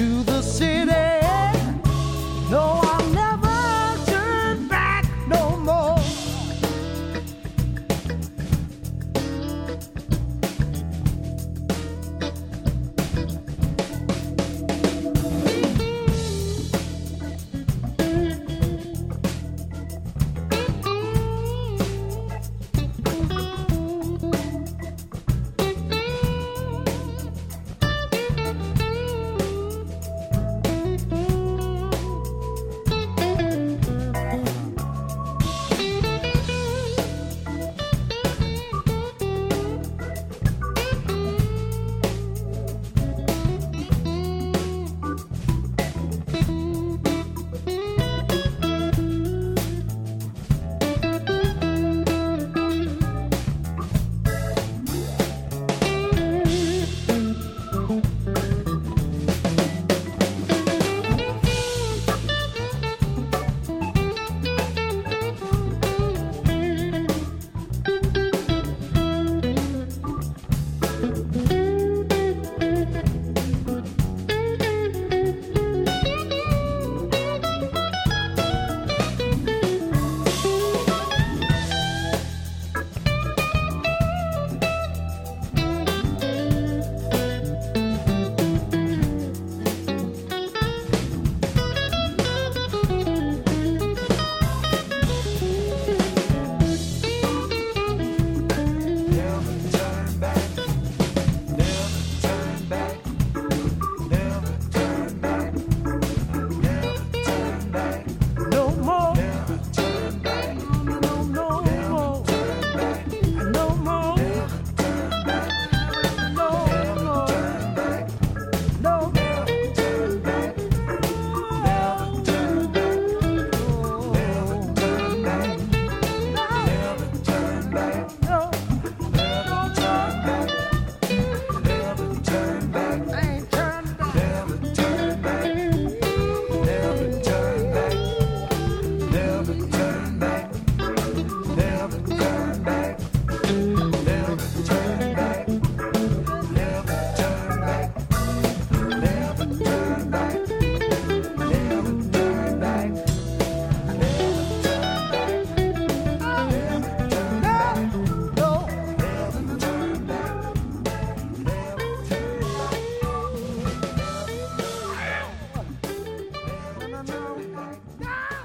To 0.00 0.22
the 0.24 0.29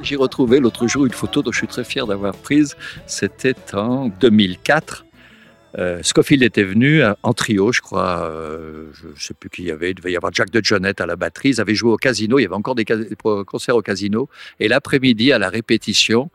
J'ai 0.05 0.17
retrouvé 0.17 0.59
l'autre 0.59 0.85
jour 0.87 1.07
une 1.07 1.13
photo 1.13 1.41
dont 1.41 1.51
je 1.51 1.57
suis 1.57 1.67
très 1.67 1.83
fier 1.83 2.05
d'avoir 2.05 2.35
prise. 2.35 2.75
C'était 3.07 3.55
en 3.73 4.07
2004. 4.07 5.03
Euh, 5.79 6.03
Scofield 6.03 6.43
était 6.43 6.63
venu 6.63 7.01
euh, 7.01 7.13
en 7.23 7.33
trio, 7.33 7.71
je 7.71 7.81
crois. 7.81 8.21
euh, 8.29 8.91
je 8.93 9.07
ne 9.07 9.15
sais 9.17 9.33
plus 9.33 9.49
qui 9.49 9.63
il 9.63 9.69
y 9.69 9.71
avait. 9.71 9.89
Il 9.89 9.95
devait 9.95 10.11
y 10.11 10.15
avoir 10.15 10.31
Jack 10.31 10.51
de 10.51 10.63
Jonette 10.63 11.01
à 11.01 11.07
la 11.07 11.15
batterie. 11.15 11.49
Ils 11.49 11.59
avaient 11.59 11.73
joué 11.73 11.91
au 11.91 11.97
casino. 11.97 12.37
Il 12.37 12.43
y 12.43 12.45
avait 12.45 12.53
encore 12.53 12.75
des, 12.75 12.85
concerts 12.85 13.75
au 13.75 13.81
casino. 13.81 14.29
Et 14.59 14.67
l'après-midi, 14.67 15.31
à 15.31 15.39
la 15.39 15.49
répétition, 15.49 16.29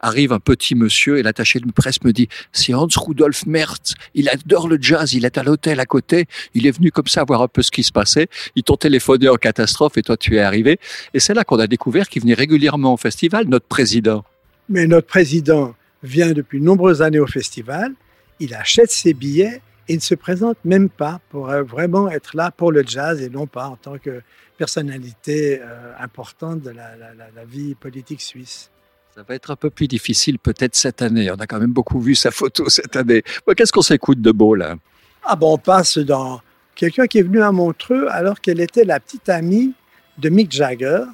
arrive 0.00 0.32
un 0.32 0.40
petit 0.40 0.74
monsieur 0.74 1.18
et 1.18 1.22
l'attaché 1.22 1.60
de 1.60 1.70
presse 1.70 2.02
me 2.04 2.12
dit 2.12 2.28
c'est 2.52 2.74
Hans 2.74 2.88
Rudolf 2.96 3.46
Merz. 3.46 3.94
Il 4.14 4.28
adore 4.28 4.68
le 4.68 4.78
jazz. 4.80 5.12
Il 5.12 5.24
est 5.24 5.38
à 5.38 5.42
l'hôtel 5.42 5.80
à 5.80 5.86
côté. 5.86 6.26
Il 6.54 6.66
est 6.66 6.70
venu 6.70 6.90
comme 6.90 7.06
ça 7.06 7.24
voir 7.24 7.42
un 7.42 7.48
peu 7.48 7.62
ce 7.62 7.70
qui 7.70 7.82
se 7.82 7.92
passait. 7.92 8.28
Ils 8.54 8.62
t'ont 8.62 8.76
téléphoné 8.76 9.28
en 9.28 9.36
catastrophe 9.36 9.96
et 9.98 10.02
toi 10.02 10.16
tu 10.16 10.36
es 10.36 10.40
arrivé. 10.40 10.78
Et 11.14 11.20
c'est 11.20 11.34
là 11.34 11.44
qu'on 11.44 11.58
a 11.58 11.66
découvert 11.66 12.08
qu'il 12.08 12.22
venait 12.22 12.34
régulièrement 12.34 12.94
au 12.94 12.96
festival, 12.96 13.46
notre 13.46 13.66
président. 13.66 14.24
Mais 14.68 14.86
notre 14.86 15.06
président 15.06 15.74
vient 16.02 16.32
depuis 16.32 16.60
de 16.60 16.64
nombreuses 16.64 17.02
années 17.02 17.18
au 17.18 17.26
festival, 17.26 17.92
il 18.40 18.54
achète 18.54 18.90
ses 18.90 19.14
billets 19.14 19.60
et 19.88 19.94
ne 19.94 20.00
se 20.00 20.14
présente 20.14 20.58
même 20.64 20.88
pas 20.88 21.20
pour 21.30 21.48
euh, 21.48 21.62
vraiment 21.62 22.10
être 22.10 22.36
là 22.36 22.50
pour 22.50 22.72
le 22.72 22.84
jazz 22.84 23.22
et 23.22 23.30
non 23.30 23.46
pas 23.46 23.68
en 23.68 23.76
tant 23.76 23.98
que 23.98 24.20
personnalité 24.58 25.60
euh, 25.60 25.92
importante 25.98 26.62
de 26.62 26.70
la 26.70 27.44
vie 27.44 27.74
politique 27.74 28.20
suisse. 28.20 28.70
Ça 29.16 29.22
va 29.26 29.34
être 29.34 29.50
un 29.50 29.56
peu 29.56 29.70
plus 29.70 29.88
difficile 29.88 30.38
peut-être 30.38 30.76
cette 30.76 31.00
année. 31.00 31.30
On 31.30 31.36
a 31.36 31.46
quand 31.46 31.58
même 31.58 31.72
beaucoup 31.72 32.02
vu 32.02 32.14
sa 32.14 32.30
photo 32.30 32.68
cette 32.68 32.96
année. 32.96 33.22
Qu'est-ce 33.56 33.72
qu'on 33.72 33.80
s'écoute 33.80 34.20
de 34.20 34.30
beau 34.30 34.54
là? 34.54 34.76
Ah 35.24 35.36
bon, 35.36 35.54
on 35.54 35.58
passe 35.58 35.96
dans 35.96 36.42
quelqu'un 36.74 37.06
qui 37.06 37.20
est 37.20 37.22
venu 37.22 37.40
à 37.40 37.50
Montreux 37.50 38.08
alors 38.10 38.42
qu'elle 38.42 38.60
était 38.60 38.84
la 38.84 39.00
petite 39.00 39.30
amie 39.30 39.72
de 40.18 40.28
Mick 40.28 40.52
Jagger. 40.52 41.04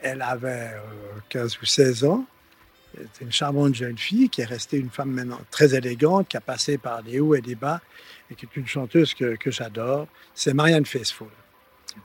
Elle 0.00 0.22
avait 0.22 0.70
euh, 0.72 1.20
15 1.28 1.58
ou 1.60 1.66
16 1.66 2.04
ans. 2.04 2.24
C'était 2.96 3.26
une 3.26 3.32
charmante 3.32 3.74
jeune 3.74 3.98
fille 3.98 4.30
qui 4.30 4.40
est 4.40 4.46
restée 4.46 4.78
une 4.78 4.88
femme 4.88 5.10
maintenant 5.10 5.40
très 5.50 5.74
élégante, 5.74 6.28
qui 6.28 6.38
a 6.38 6.40
passé 6.40 6.78
par 6.78 7.02
des 7.02 7.20
hauts 7.20 7.34
et 7.34 7.42
des 7.42 7.56
bas 7.56 7.82
et 8.30 8.34
qui 8.34 8.46
est 8.46 8.56
une 8.56 8.66
chanteuse 8.66 9.12
que, 9.12 9.36
que 9.36 9.50
j'adore. 9.50 10.06
C'est 10.34 10.54
Marianne 10.54 10.86
Faithfull. 10.86 11.28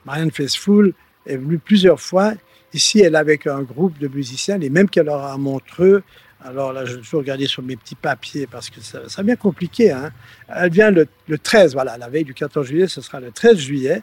Marianne 0.05 0.31
Faithfull 0.31 0.93
est 1.25 1.37
venue 1.37 1.59
plusieurs 1.59 2.01
fois. 2.01 2.33
Ici, 2.73 2.99
elle 2.99 3.15
est 3.15 3.17
avec 3.17 3.47
un 3.47 3.61
groupe 3.61 3.97
de 3.97 4.07
musiciens, 4.07 4.57
les 4.57 4.69
mêmes 4.69 4.89
qu'elle 4.89 5.09
aura 5.09 5.33
à 5.33 5.37
Montreux. 5.37 6.03
Alors 6.43 6.73
là, 6.73 6.85
je 6.85 6.95
vais 6.95 7.01
toujours 7.01 7.21
regarder 7.21 7.47
sur 7.47 7.63
mes 7.63 7.75
petits 7.75 7.95
papiers 7.95 8.47
parce 8.47 8.69
que 8.69 8.81
ça, 8.81 9.09
ça 9.09 9.23
devient 9.23 9.37
compliqué. 9.37 9.91
Hein. 9.91 10.11
Elle 10.47 10.71
vient 10.71 10.91
le, 10.91 11.07
le 11.27 11.37
13, 11.37 11.73
voilà, 11.73 11.97
la 11.97 12.09
veille 12.09 12.25
du 12.25 12.33
14 12.33 12.67
juillet, 12.67 12.87
ce 12.87 13.01
sera 13.01 13.19
le 13.19 13.31
13 13.31 13.57
juillet 13.57 14.01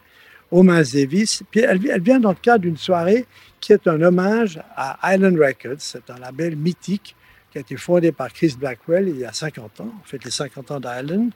au 0.51 0.63
Davis. 0.63 1.43
Puis 1.51 1.61
elle, 1.61 1.79
elle 1.89 2.01
vient 2.01 2.19
dans 2.19 2.29
le 2.29 2.37
cadre 2.41 2.59
d'une 2.59 2.77
soirée 2.77 3.25
qui 3.59 3.73
est 3.73 3.87
un 3.87 4.01
hommage 4.01 4.61
à 4.75 4.97
Island 5.13 5.37
Records. 5.39 5.79
C'est 5.79 6.09
un 6.09 6.17
label 6.19 6.55
mythique 6.55 7.15
qui 7.51 7.57
a 7.57 7.61
été 7.61 7.77
fondé 7.77 8.11
par 8.11 8.31
Chris 8.31 8.55
Blackwell 8.57 9.07
il 9.07 9.19
y 9.19 9.25
a 9.25 9.33
50 9.33 9.81
ans, 9.81 9.93
en 10.01 10.05
fait 10.05 10.23
les 10.23 10.31
50 10.31 10.71
ans 10.71 10.79
d'Island. 10.79 11.29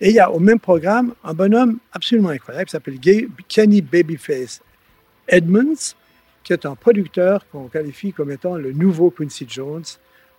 Et 0.00 0.10
il 0.10 0.14
y 0.14 0.20
a 0.20 0.30
au 0.30 0.38
même 0.38 0.60
programme 0.60 1.14
un 1.24 1.34
bonhomme 1.34 1.78
absolument 1.92 2.28
incroyable 2.28 2.66
qui 2.66 2.72
s'appelle 2.72 2.98
Kenny 3.48 3.82
Babyface 3.82 4.60
Edmonds, 5.26 5.94
qui 6.46 6.52
est 6.52 6.64
un 6.64 6.76
producteur 6.76 7.44
qu'on 7.50 7.66
qualifie 7.66 8.12
comme 8.12 8.30
étant 8.30 8.54
le 8.54 8.70
nouveau 8.70 9.10
Quincy 9.10 9.46
Jones 9.48 9.82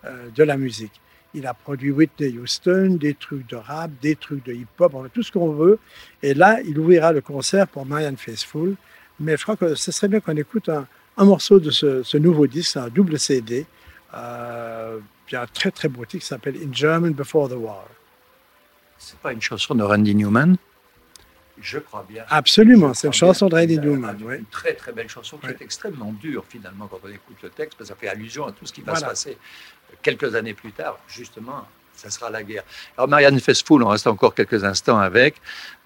euh, 0.06 0.30
de 0.34 0.42
la 0.42 0.56
musique. 0.56 1.02
Il 1.34 1.46
a 1.46 1.52
produit 1.52 1.90
Whitney 1.90 2.38
Houston, 2.38 2.96
des 2.98 3.12
trucs 3.12 3.46
de 3.46 3.56
rap, 3.56 3.90
des 4.00 4.16
trucs 4.16 4.42
de 4.46 4.54
hip-hop, 4.54 4.94
tout 5.12 5.22
ce 5.22 5.30
qu'on 5.30 5.52
veut. 5.52 5.78
Et 6.22 6.32
là, 6.32 6.60
il 6.64 6.78
ouvrira 6.78 7.12
le 7.12 7.20
concert 7.20 7.68
pour 7.68 7.84
Marianne 7.84 8.16
Faithfull. 8.16 8.74
Mais 9.20 9.36
je 9.36 9.42
crois 9.42 9.56
que 9.56 9.74
ce 9.74 9.92
serait 9.92 10.08
bien 10.08 10.20
qu'on 10.20 10.36
écoute 10.38 10.70
un, 10.70 10.86
morceau 11.18 11.60
de 11.60 11.70
ce, 11.70 12.16
nouveau 12.16 12.46
disque, 12.46 12.78
un 12.78 12.88
double 12.88 13.18
CD. 13.18 13.66
Euh, 14.14 14.98
très 15.52 15.70
très 15.70 15.88
beau 15.88 16.06
titre 16.06 16.22
qui 16.22 16.26
s'appelle 16.26 16.56
In 16.56 16.72
German 16.72 17.12
Before 17.12 17.50
the 17.50 17.56
War. 17.58 17.86
C'est 18.96 19.18
pas 19.18 19.34
une 19.34 19.42
chanson 19.42 19.74
de 19.74 19.82
Randy 19.82 20.14
Newman? 20.14 20.56
Je 21.60 21.78
crois 21.78 22.06
bien. 22.08 22.24
Absolument, 22.28 22.94
c'est 22.94 23.06
une 23.06 23.12
chanson 23.12 23.48
de 23.48 23.54
Randy 23.54 23.78
Newman. 23.78 24.16
Une 24.20 24.26
oui. 24.26 24.44
très 24.50 24.74
très 24.74 24.92
belle 24.92 25.08
chanson 25.08 25.38
qui 25.38 25.48
est 25.48 25.62
extrêmement 25.62 26.12
dure 26.12 26.44
finalement 26.48 26.86
quand 26.86 27.00
on 27.02 27.08
écoute 27.08 27.36
le 27.42 27.50
texte, 27.50 27.78
parce 27.78 27.90
que 27.90 27.94
ça 27.94 28.00
fait 28.00 28.08
allusion 28.08 28.46
à 28.46 28.52
tout 28.52 28.66
ce 28.66 28.72
qui 28.72 28.82
va 28.82 28.94
se 28.94 29.04
passer 29.04 29.38
quelques 30.02 30.34
années 30.34 30.54
plus 30.54 30.72
tard. 30.72 30.98
Justement, 31.08 31.66
ça 31.94 32.10
sera 32.10 32.30
la 32.30 32.42
guerre. 32.42 32.62
Alors 32.96 33.08
Marianne 33.08 33.40
Faithfull, 33.40 33.82
on 33.82 33.88
reste 33.88 34.06
encore 34.06 34.34
quelques 34.34 34.62
instants 34.64 34.98
avec, 34.98 35.34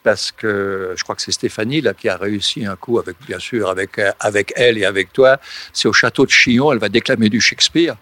parce 0.03 0.31
que 0.31 0.95
je 0.97 1.03
crois 1.03 1.15
que 1.15 1.23
c'est 1.23 1.33
Stéphanie 1.33 1.81
là 1.81 1.95
qui 1.95 2.09
a 2.09 2.17
réussi 2.17 2.67
un 2.67 2.77
coup 2.77 2.99
avec, 2.99 3.17
bien 3.27 3.39
sûr, 3.39 3.69
avec 3.69 3.99
euh, 3.99 4.13
avec 4.21 4.53
elle 4.57 4.79
et 4.79 4.85
avec 4.85 5.13
toi. 5.13 5.39
C'est 5.73 5.89
au 5.89 5.93
château 5.93 6.27
de 6.27 6.31
Chillon. 6.31 6.73
Elle 6.73 6.79
va 6.79 6.89
déclamer 6.89 7.29
du 7.29 7.41
Shakespeare. 7.41 7.97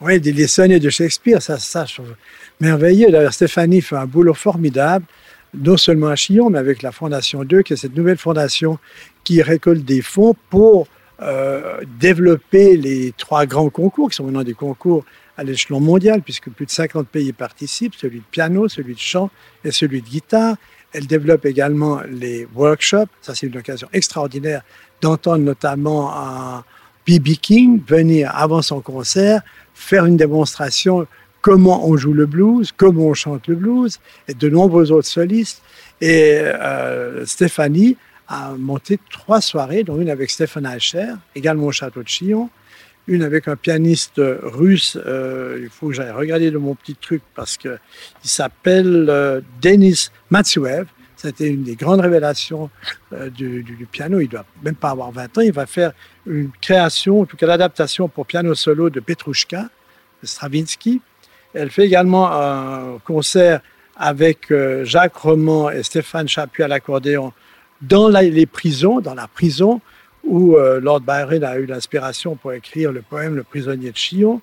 Oui, 0.00 0.20
des 0.20 0.32
les 0.32 0.46
sonnets 0.46 0.78
de 0.78 0.90
Shakespeare, 0.90 1.40
ça, 1.40 1.58
ça, 1.58 1.86
je 1.86 1.94
trouve 1.94 2.14
merveilleux. 2.60 3.10
D'ailleurs, 3.10 3.32
Stéphanie 3.32 3.80
fait 3.80 3.96
un 3.96 4.04
boulot 4.04 4.34
formidable, 4.34 5.06
non 5.56 5.76
seulement 5.76 6.08
à 6.08 6.16
Chillon, 6.16 6.50
mais 6.50 6.58
avec 6.58 6.82
la 6.82 6.92
Fondation 6.92 7.44
2, 7.44 7.62
qui 7.62 7.72
est 7.72 7.76
cette 7.76 7.96
nouvelle 7.96 8.18
fondation 8.18 8.78
qui 9.24 9.42
récolte 9.42 9.84
des 9.84 10.02
fonds 10.02 10.34
pour 10.50 10.86
euh, 11.22 11.80
développer 11.98 12.76
les 12.76 13.12
trois 13.16 13.46
grands 13.46 13.70
concours, 13.70 14.10
qui 14.10 14.16
sont 14.16 14.24
maintenant 14.24 14.44
des 14.44 14.54
concours 14.54 15.04
à 15.36 15.44
l'échelon 15.44 15.80
mondial, 15.80 16.22
puisque 16.22 16.50
plus 16.50 16.66
de 16.66 16.70
50 16.70 17.08
pays 17.08 17.32
participent, 17.32 17.94
celui 17.94 18.18
de 18.18 18.24
piano, 18.30 18.68
celui 18.68 18.94
de 18.94 19.00
chant 19.00 19.30
et 19.64 19.70
celui 19.70 20.02
de 20.02 20.06
guitare. 20.06 20.56
Elle 20.92 21.06
développe 21.06 21.44
également 21.44 22.00
les 22.08 22.46
workshops. 22.54 23.08
Ça, 23.20 23.34
c'est 23.34 23.46
une 23.46 23.58
occasion 23.58 23.88
extraordinaire 23.92 24.62
d'entendre 25.00 25.44
notamment 25.44 26.14
un 26.16 26.64
B.B. 27.06 27.34
King 27.40 27.80
venir 27.86 28.34
avant 28.34 28.62
son 28.62 28.80
concert 28.80 29.42
faire 29.74 30.06
une 30.06 30.16
démonstration 30.16 31.06
comment 31.46 31.88
on 31.88 31.96
joue 31.96 32.12
le 32.12 32.26
blues, 32.26 32.72
comment 32.76 33.06
on 33.06 33.14
chante 33.14 33.46
le 33.46 33.54
blues, 33.54 34.00
et 34.26 34.34
de 34.34 34.48
nombreux 34.48 34.90
autres 34.90 35.06
solistes. 35.06 35.62
Et 36.00 36.40
euh, 36.40 37.24
Stéphanie 37.24 37.96
a 38.26 38.54
monté 38.58 38.98
trois 39.12 39.40
soirées, 39.40 39.84
dont 39.84 40.00
une 40.00 40.10
avec 40.10 40.28
Stéphane 40.28 40.66
Eicher, 40.66 41.12
également 41.36 41.66
au 41.66 41.70
château 41.70 42.02
de 42.02 42.08
Chillon, 42.08 42.50
une 43.06 43.22
avec 43.22 43.46
un 43.46 43.54
pianiste 43.54 44.20
russe, 44.42 44.98
euh, 45.06 45.60
il 45.62 45.68
faut 45.68 45.86
que 45.86 45.92
j'aille 45.92 46.10
regarder 46.10 46.50
de 46.50 46.58
mon 46.58 46.74
petit 46.74 46.96
truc 46.96 47.22
parce 47.36 47.56
que 47.56 47.78
il 48.24 48.28
s'appelle 48.28 49.06
euh, 49.08 49.40
Denis 49.62 50.08
Matsuev. 50.30 50.86
C'était 51.14 51.46
une 51.46 51.62
des 51.62 51.76
grandes 51.76 52.00
révélations 52.00 52.70
du, 53.30 53.86
piano. 53.92 54.18
Il 54.18 54.28
doit 54.28 54.44
même 54.64 54.74
pas 54.74 54.90
avoir 54.90 55.12
20 55.12 55.38
ans. 55.38 55.40
Il 55.42 55.52
va 55.52 55.66
faire 55.66 55.92
une 56.26 56.50
création, 56.60 57.20
en 57.20 57.24
tout 57.24 57.36
cas 57.36 57.46
l'adaptation 57.46 58.08
pour 58.08 58.26
piano 58.26 58.52
solo 58.56 58.90
de 58.90 58.98
Petrushka, 58.98 59.70
de 60.22 60.26
Stravinsky. 60.26 61.00
Elle 61.56 61.70
fait 61.70 61.84
également 61.86 62.30
un 62.30 62.98
concert 63.04 63.60
avec 63.96 64.50
euh, 64.50 64.84
Jacques 64.84 65.16
Roman 65.16 65.70
et 65.70 65.82
Stéphane 65.82 66.28
Chapuis 66.28 66.62
à 66.62 66.68
l'accordéon 66.68 67.32
dans 67.82 68.08
la- 68.08 68.22
les 68.22 68.46
prisons, 68.46 69.00
dans 69.00 69.14
la 69.14 69.26
prison 69.26 69.80
où 70.24 70.56
euh, 70.56 70.80
Lord 70.80 71.00
Byron 71.00 71.44
a 71.44 71.56
eu 71.58 71.66
l'inspiration 71.66 72.34
pour 72.36 72.52
écrire 72.52 72.92
le 72.92 73.00
poème 73.02 73.36
Le 73.36 73.42
prisonnier 73.42 73.90
de 73.92 73.96
Chillon, 73.96 74.40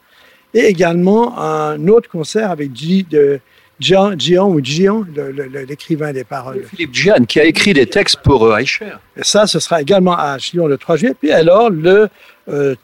et 0.54 0.62
également 0.68 1.38
un 1.40 1.88
autre 1.88 2.10
concert 2.10 2.50
avec 2.52 2.76
G, 2.76 3.06
de 3.10 3.40
Gian, 3.80 4.14
Gian 4.18 4.48
ou 4.50 4.64
Gian, 4.64 5.04
l'écrivain 5.68 6.14
des 6.14 6.24
paroles. 6.24 6.64
Philippe 6.70 6.94
Gian 6.94 7.26
qui 7.28 7.40
a 7.40 7.44
écrit 7.46 7.74
des 7.74 7.86
textes 7.88 8.18
pour 8.24 8.46
euh, 8.46 8.58
Eicher. 8.58 8.94
Et 9.18 9.24
ça, 9.24 9.46
ce 9.48 9.60
sera 9.60 9.82
également 9.82 10.16
à 10.18 10.38
Chillon 10.38 10.68
le 10.68 10.78
3 10.78 10.96
juillet. 10.98 11.16
Puis 11.20 11.32
alors, 11.32 11.70
le 11.70 12.08
euh, 12.50 12.76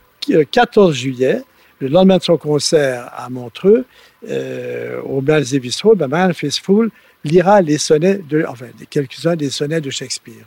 14 0.51 0.93
juillet, 0.95 1.41
le 1.79 1.87
lendemain 1.87 2.17
de 2.17 2.23
son 2.23 2.37
concert 2.37 3.09
à 3.15 3.29
Montreux, 3.29 3.77
euh, 3.79 3.83
au 4.23 5.21
Miles 5.21 5.49
Davis 5.51 5.83
Hall, 5.83 5.97
ben, 5.97 6.33
Faithfull 6.33 6.91
lira 7.23 7.61
les 7.61 7.77
sonnets, 7.77 8.17
de, 8.17 8.45
enfin, 8.47 8.67
quelques-uns 8.89 9.35
des 9.35 9.49
sonnets 9.49 9.81
de 9.81 9.89
Shakespeare. 9.89 10.45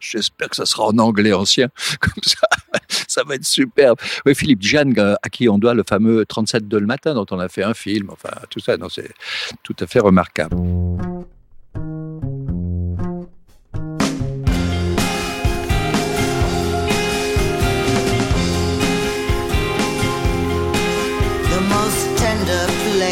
J'espère 0.00 0.48
que 0.48 0.56
ça 0.56 0.64
sera 0.64 0.84
en 0.84 0.98
anglais 0.98 1.32
ancien, 1.32 1.68
comme 2.00 2.22
ça, 2.22 2.48
ça 3.06 3.22
va 3.22 3.34
être 3.34 3.44
superbe. 3.44 3.98
Oui, 4.24 4.34
Philippe 4.34 4.62
Jeanne, 4.62 4.94
euh, 4.98 5.14
à 5.22 5.28
qui 5.28 5.48
on 5.48 5.58
doit 5.58 5.74
le 5.74 5.84
fameux 5.86 6.24
37 6.24 6.66
de 6.66 6.78
le 6.78 6.86
matin, 6.86 7.14
dont 7.14 7.26
on 7.30 7.38
a 7.38 7.48
fait 7.48 7.62
un 7.62 7.74
film, 7.74 8.08
enfin, 8.10 8.30
tout 8.48 8.60
ça, 8.60 8.76
c'est 8.88 9.12
tout 9.62 9.76
à 9.78 9.86
fait 9.86 10.00
remarquable. 10.00 10.56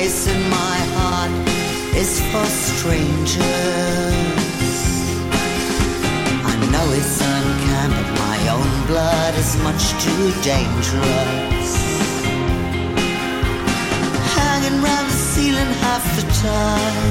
Place 0.08 0.26
in 0.26 0.42
my 0.48 0.78
heart 0.96 1.32
is 2.02 2.12
for 2.30 2.46
strangers. 2.66 3.44
I 6.50 6.54
know 6.72 6.86
it's 6.98 7.16
unkind, 7.34 7.92
but 7.98 8.08
my 8.26 8.38
own 8.56 8.72
blood 8.86 9.34
is 9.42 9.50
much 9.68 9.84
too 10.04 10.24
dangerous. 10.54 11.70
Hanging 14.38 14.78
round 14.86 15.06
the 15.12 15.20
ceiling 15.32 15.72
half 15.84 16.04
the 16.18 16.26
time. 16.48 17.08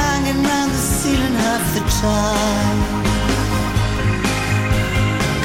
Hanging 0.00 0.40
round 0.50 0.70
the 0.78 0.84
ceiling 0.98 1.36
half 1.44 1.64
the 1.76 1.84
time. 2.08 2.80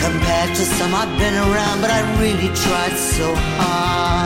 Compared 0.06 0.52
to 0.58 0.64
some 0.78 0.92
I've 1.02 1.14
been 1.20 1.38
around, 1.48 1.78
but 1.84 1.92
I 1.92 2.02
really 2.22 2.50
tried 2.64 2.98
so 3.16 3.28
hard. 3.58 4.21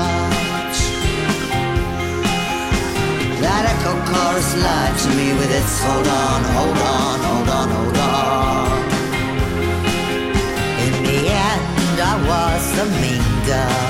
That 3.41 3.63
echo 3.67 3.93
chorus 4.09 4.49
lied 4.63 4.95
to 5.03 5.09
me 5.17 5.33
with 5.37 5.51
its 5.51 5.75
hold 5.83 6.07
on, 6.07 6.41
hold 6.55 6.77
on, 6.77 7.19
hold 7.27 7.49
on, 7.49 7.67
hold 7.75 7.97
on. 7.97 8.71
In 10.85 10.93
the 11.03 11.19
end, 11.27 11.97
I 11.99 12.15
was 12.31 12.65
a 12.79 12.87
mean 13.03 13.27
girl, 13.45 13.85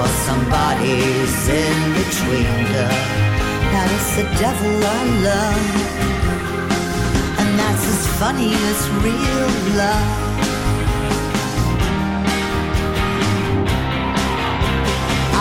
or 0.00 0.10
somebody's 0.26 1.48
in 1.48 1.78
between 2.00 2.50
girl. 2.74 3.24
That 3.72 3.88
is 3.96 4.06
the 4.18 4.26
devil 4.42 4.74
I 4.84 5.02
love, 5.28 5.64
and 7.40 7.50
that's 7.58 7.84
as 7.94 8.02
funny 8.18 8.52
as 8.54 8.78
real 9.06 9.50
love. 9.78 10.24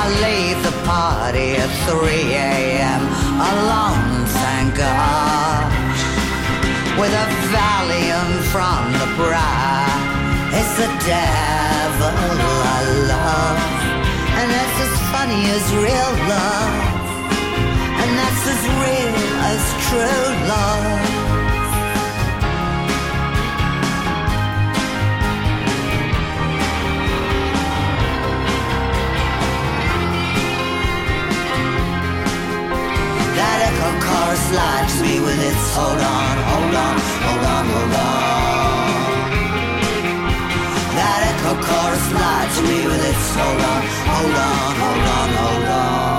I 0.02 0.06
leave 0.26 0.60
the 0.64 0.76
party 0.86 1.56
at 1.56 1.72
3 1.88 2.34
a.m. 2.34 3.23
alone, 3.40 4.26
thank 4.26 4.76
God. 4.78 5.66
With 7.00 7.14
a 7.14 7.28
Valium 7.54 8.30
from 8.54 8.94
the 9.02 9.10
bride. 9.18 10.04
It's 10.54 10.74
the 10.78 10.92
devil 11.06 12.14
I 12.78 12.82
love. 13.10 13.60
And 14.38 14.48
that's 14.54 14.78
as 14.86 14.94
funny 15.14 15.42
as 15.58 15.66
real 15.74 16.12
love. 16.30 16.74
And 18.02 18.12
that's 18.20 18.44
as 18.54 18.62
real 18.86 19.16
as 19.52 19.62
true 19.88 20.26
love. 20.54 21.23
yellow 33.84 34.00
car 34.00 34.36
slides 34.36 35.02
me 35.02 35.20
with 35.20 35.40
its 35.40 35.76
hold 35.76 36.00
on, 36.00 36.38
hold 36.52 36.76
on, 36.86 36.96
hold 37.26 37.46
on, 37.56 37.66
hold 37.74 37.96
on. 38.06 38.24
That 40.98 41.20
echo 41.32 41.54
car 41.68 41.94
slides 42.10 42.58
me 42.68 42.78
with 42.88 43.04
its 43.12 43.36
hold 43.36 43.62
on, 43.72 43.82
hold 44.12 44.36
on, 44.48 44.76
hold 44.82 45.04
on, 45.18 45.30
hold 45.38 45.68
on. 45.68 46.13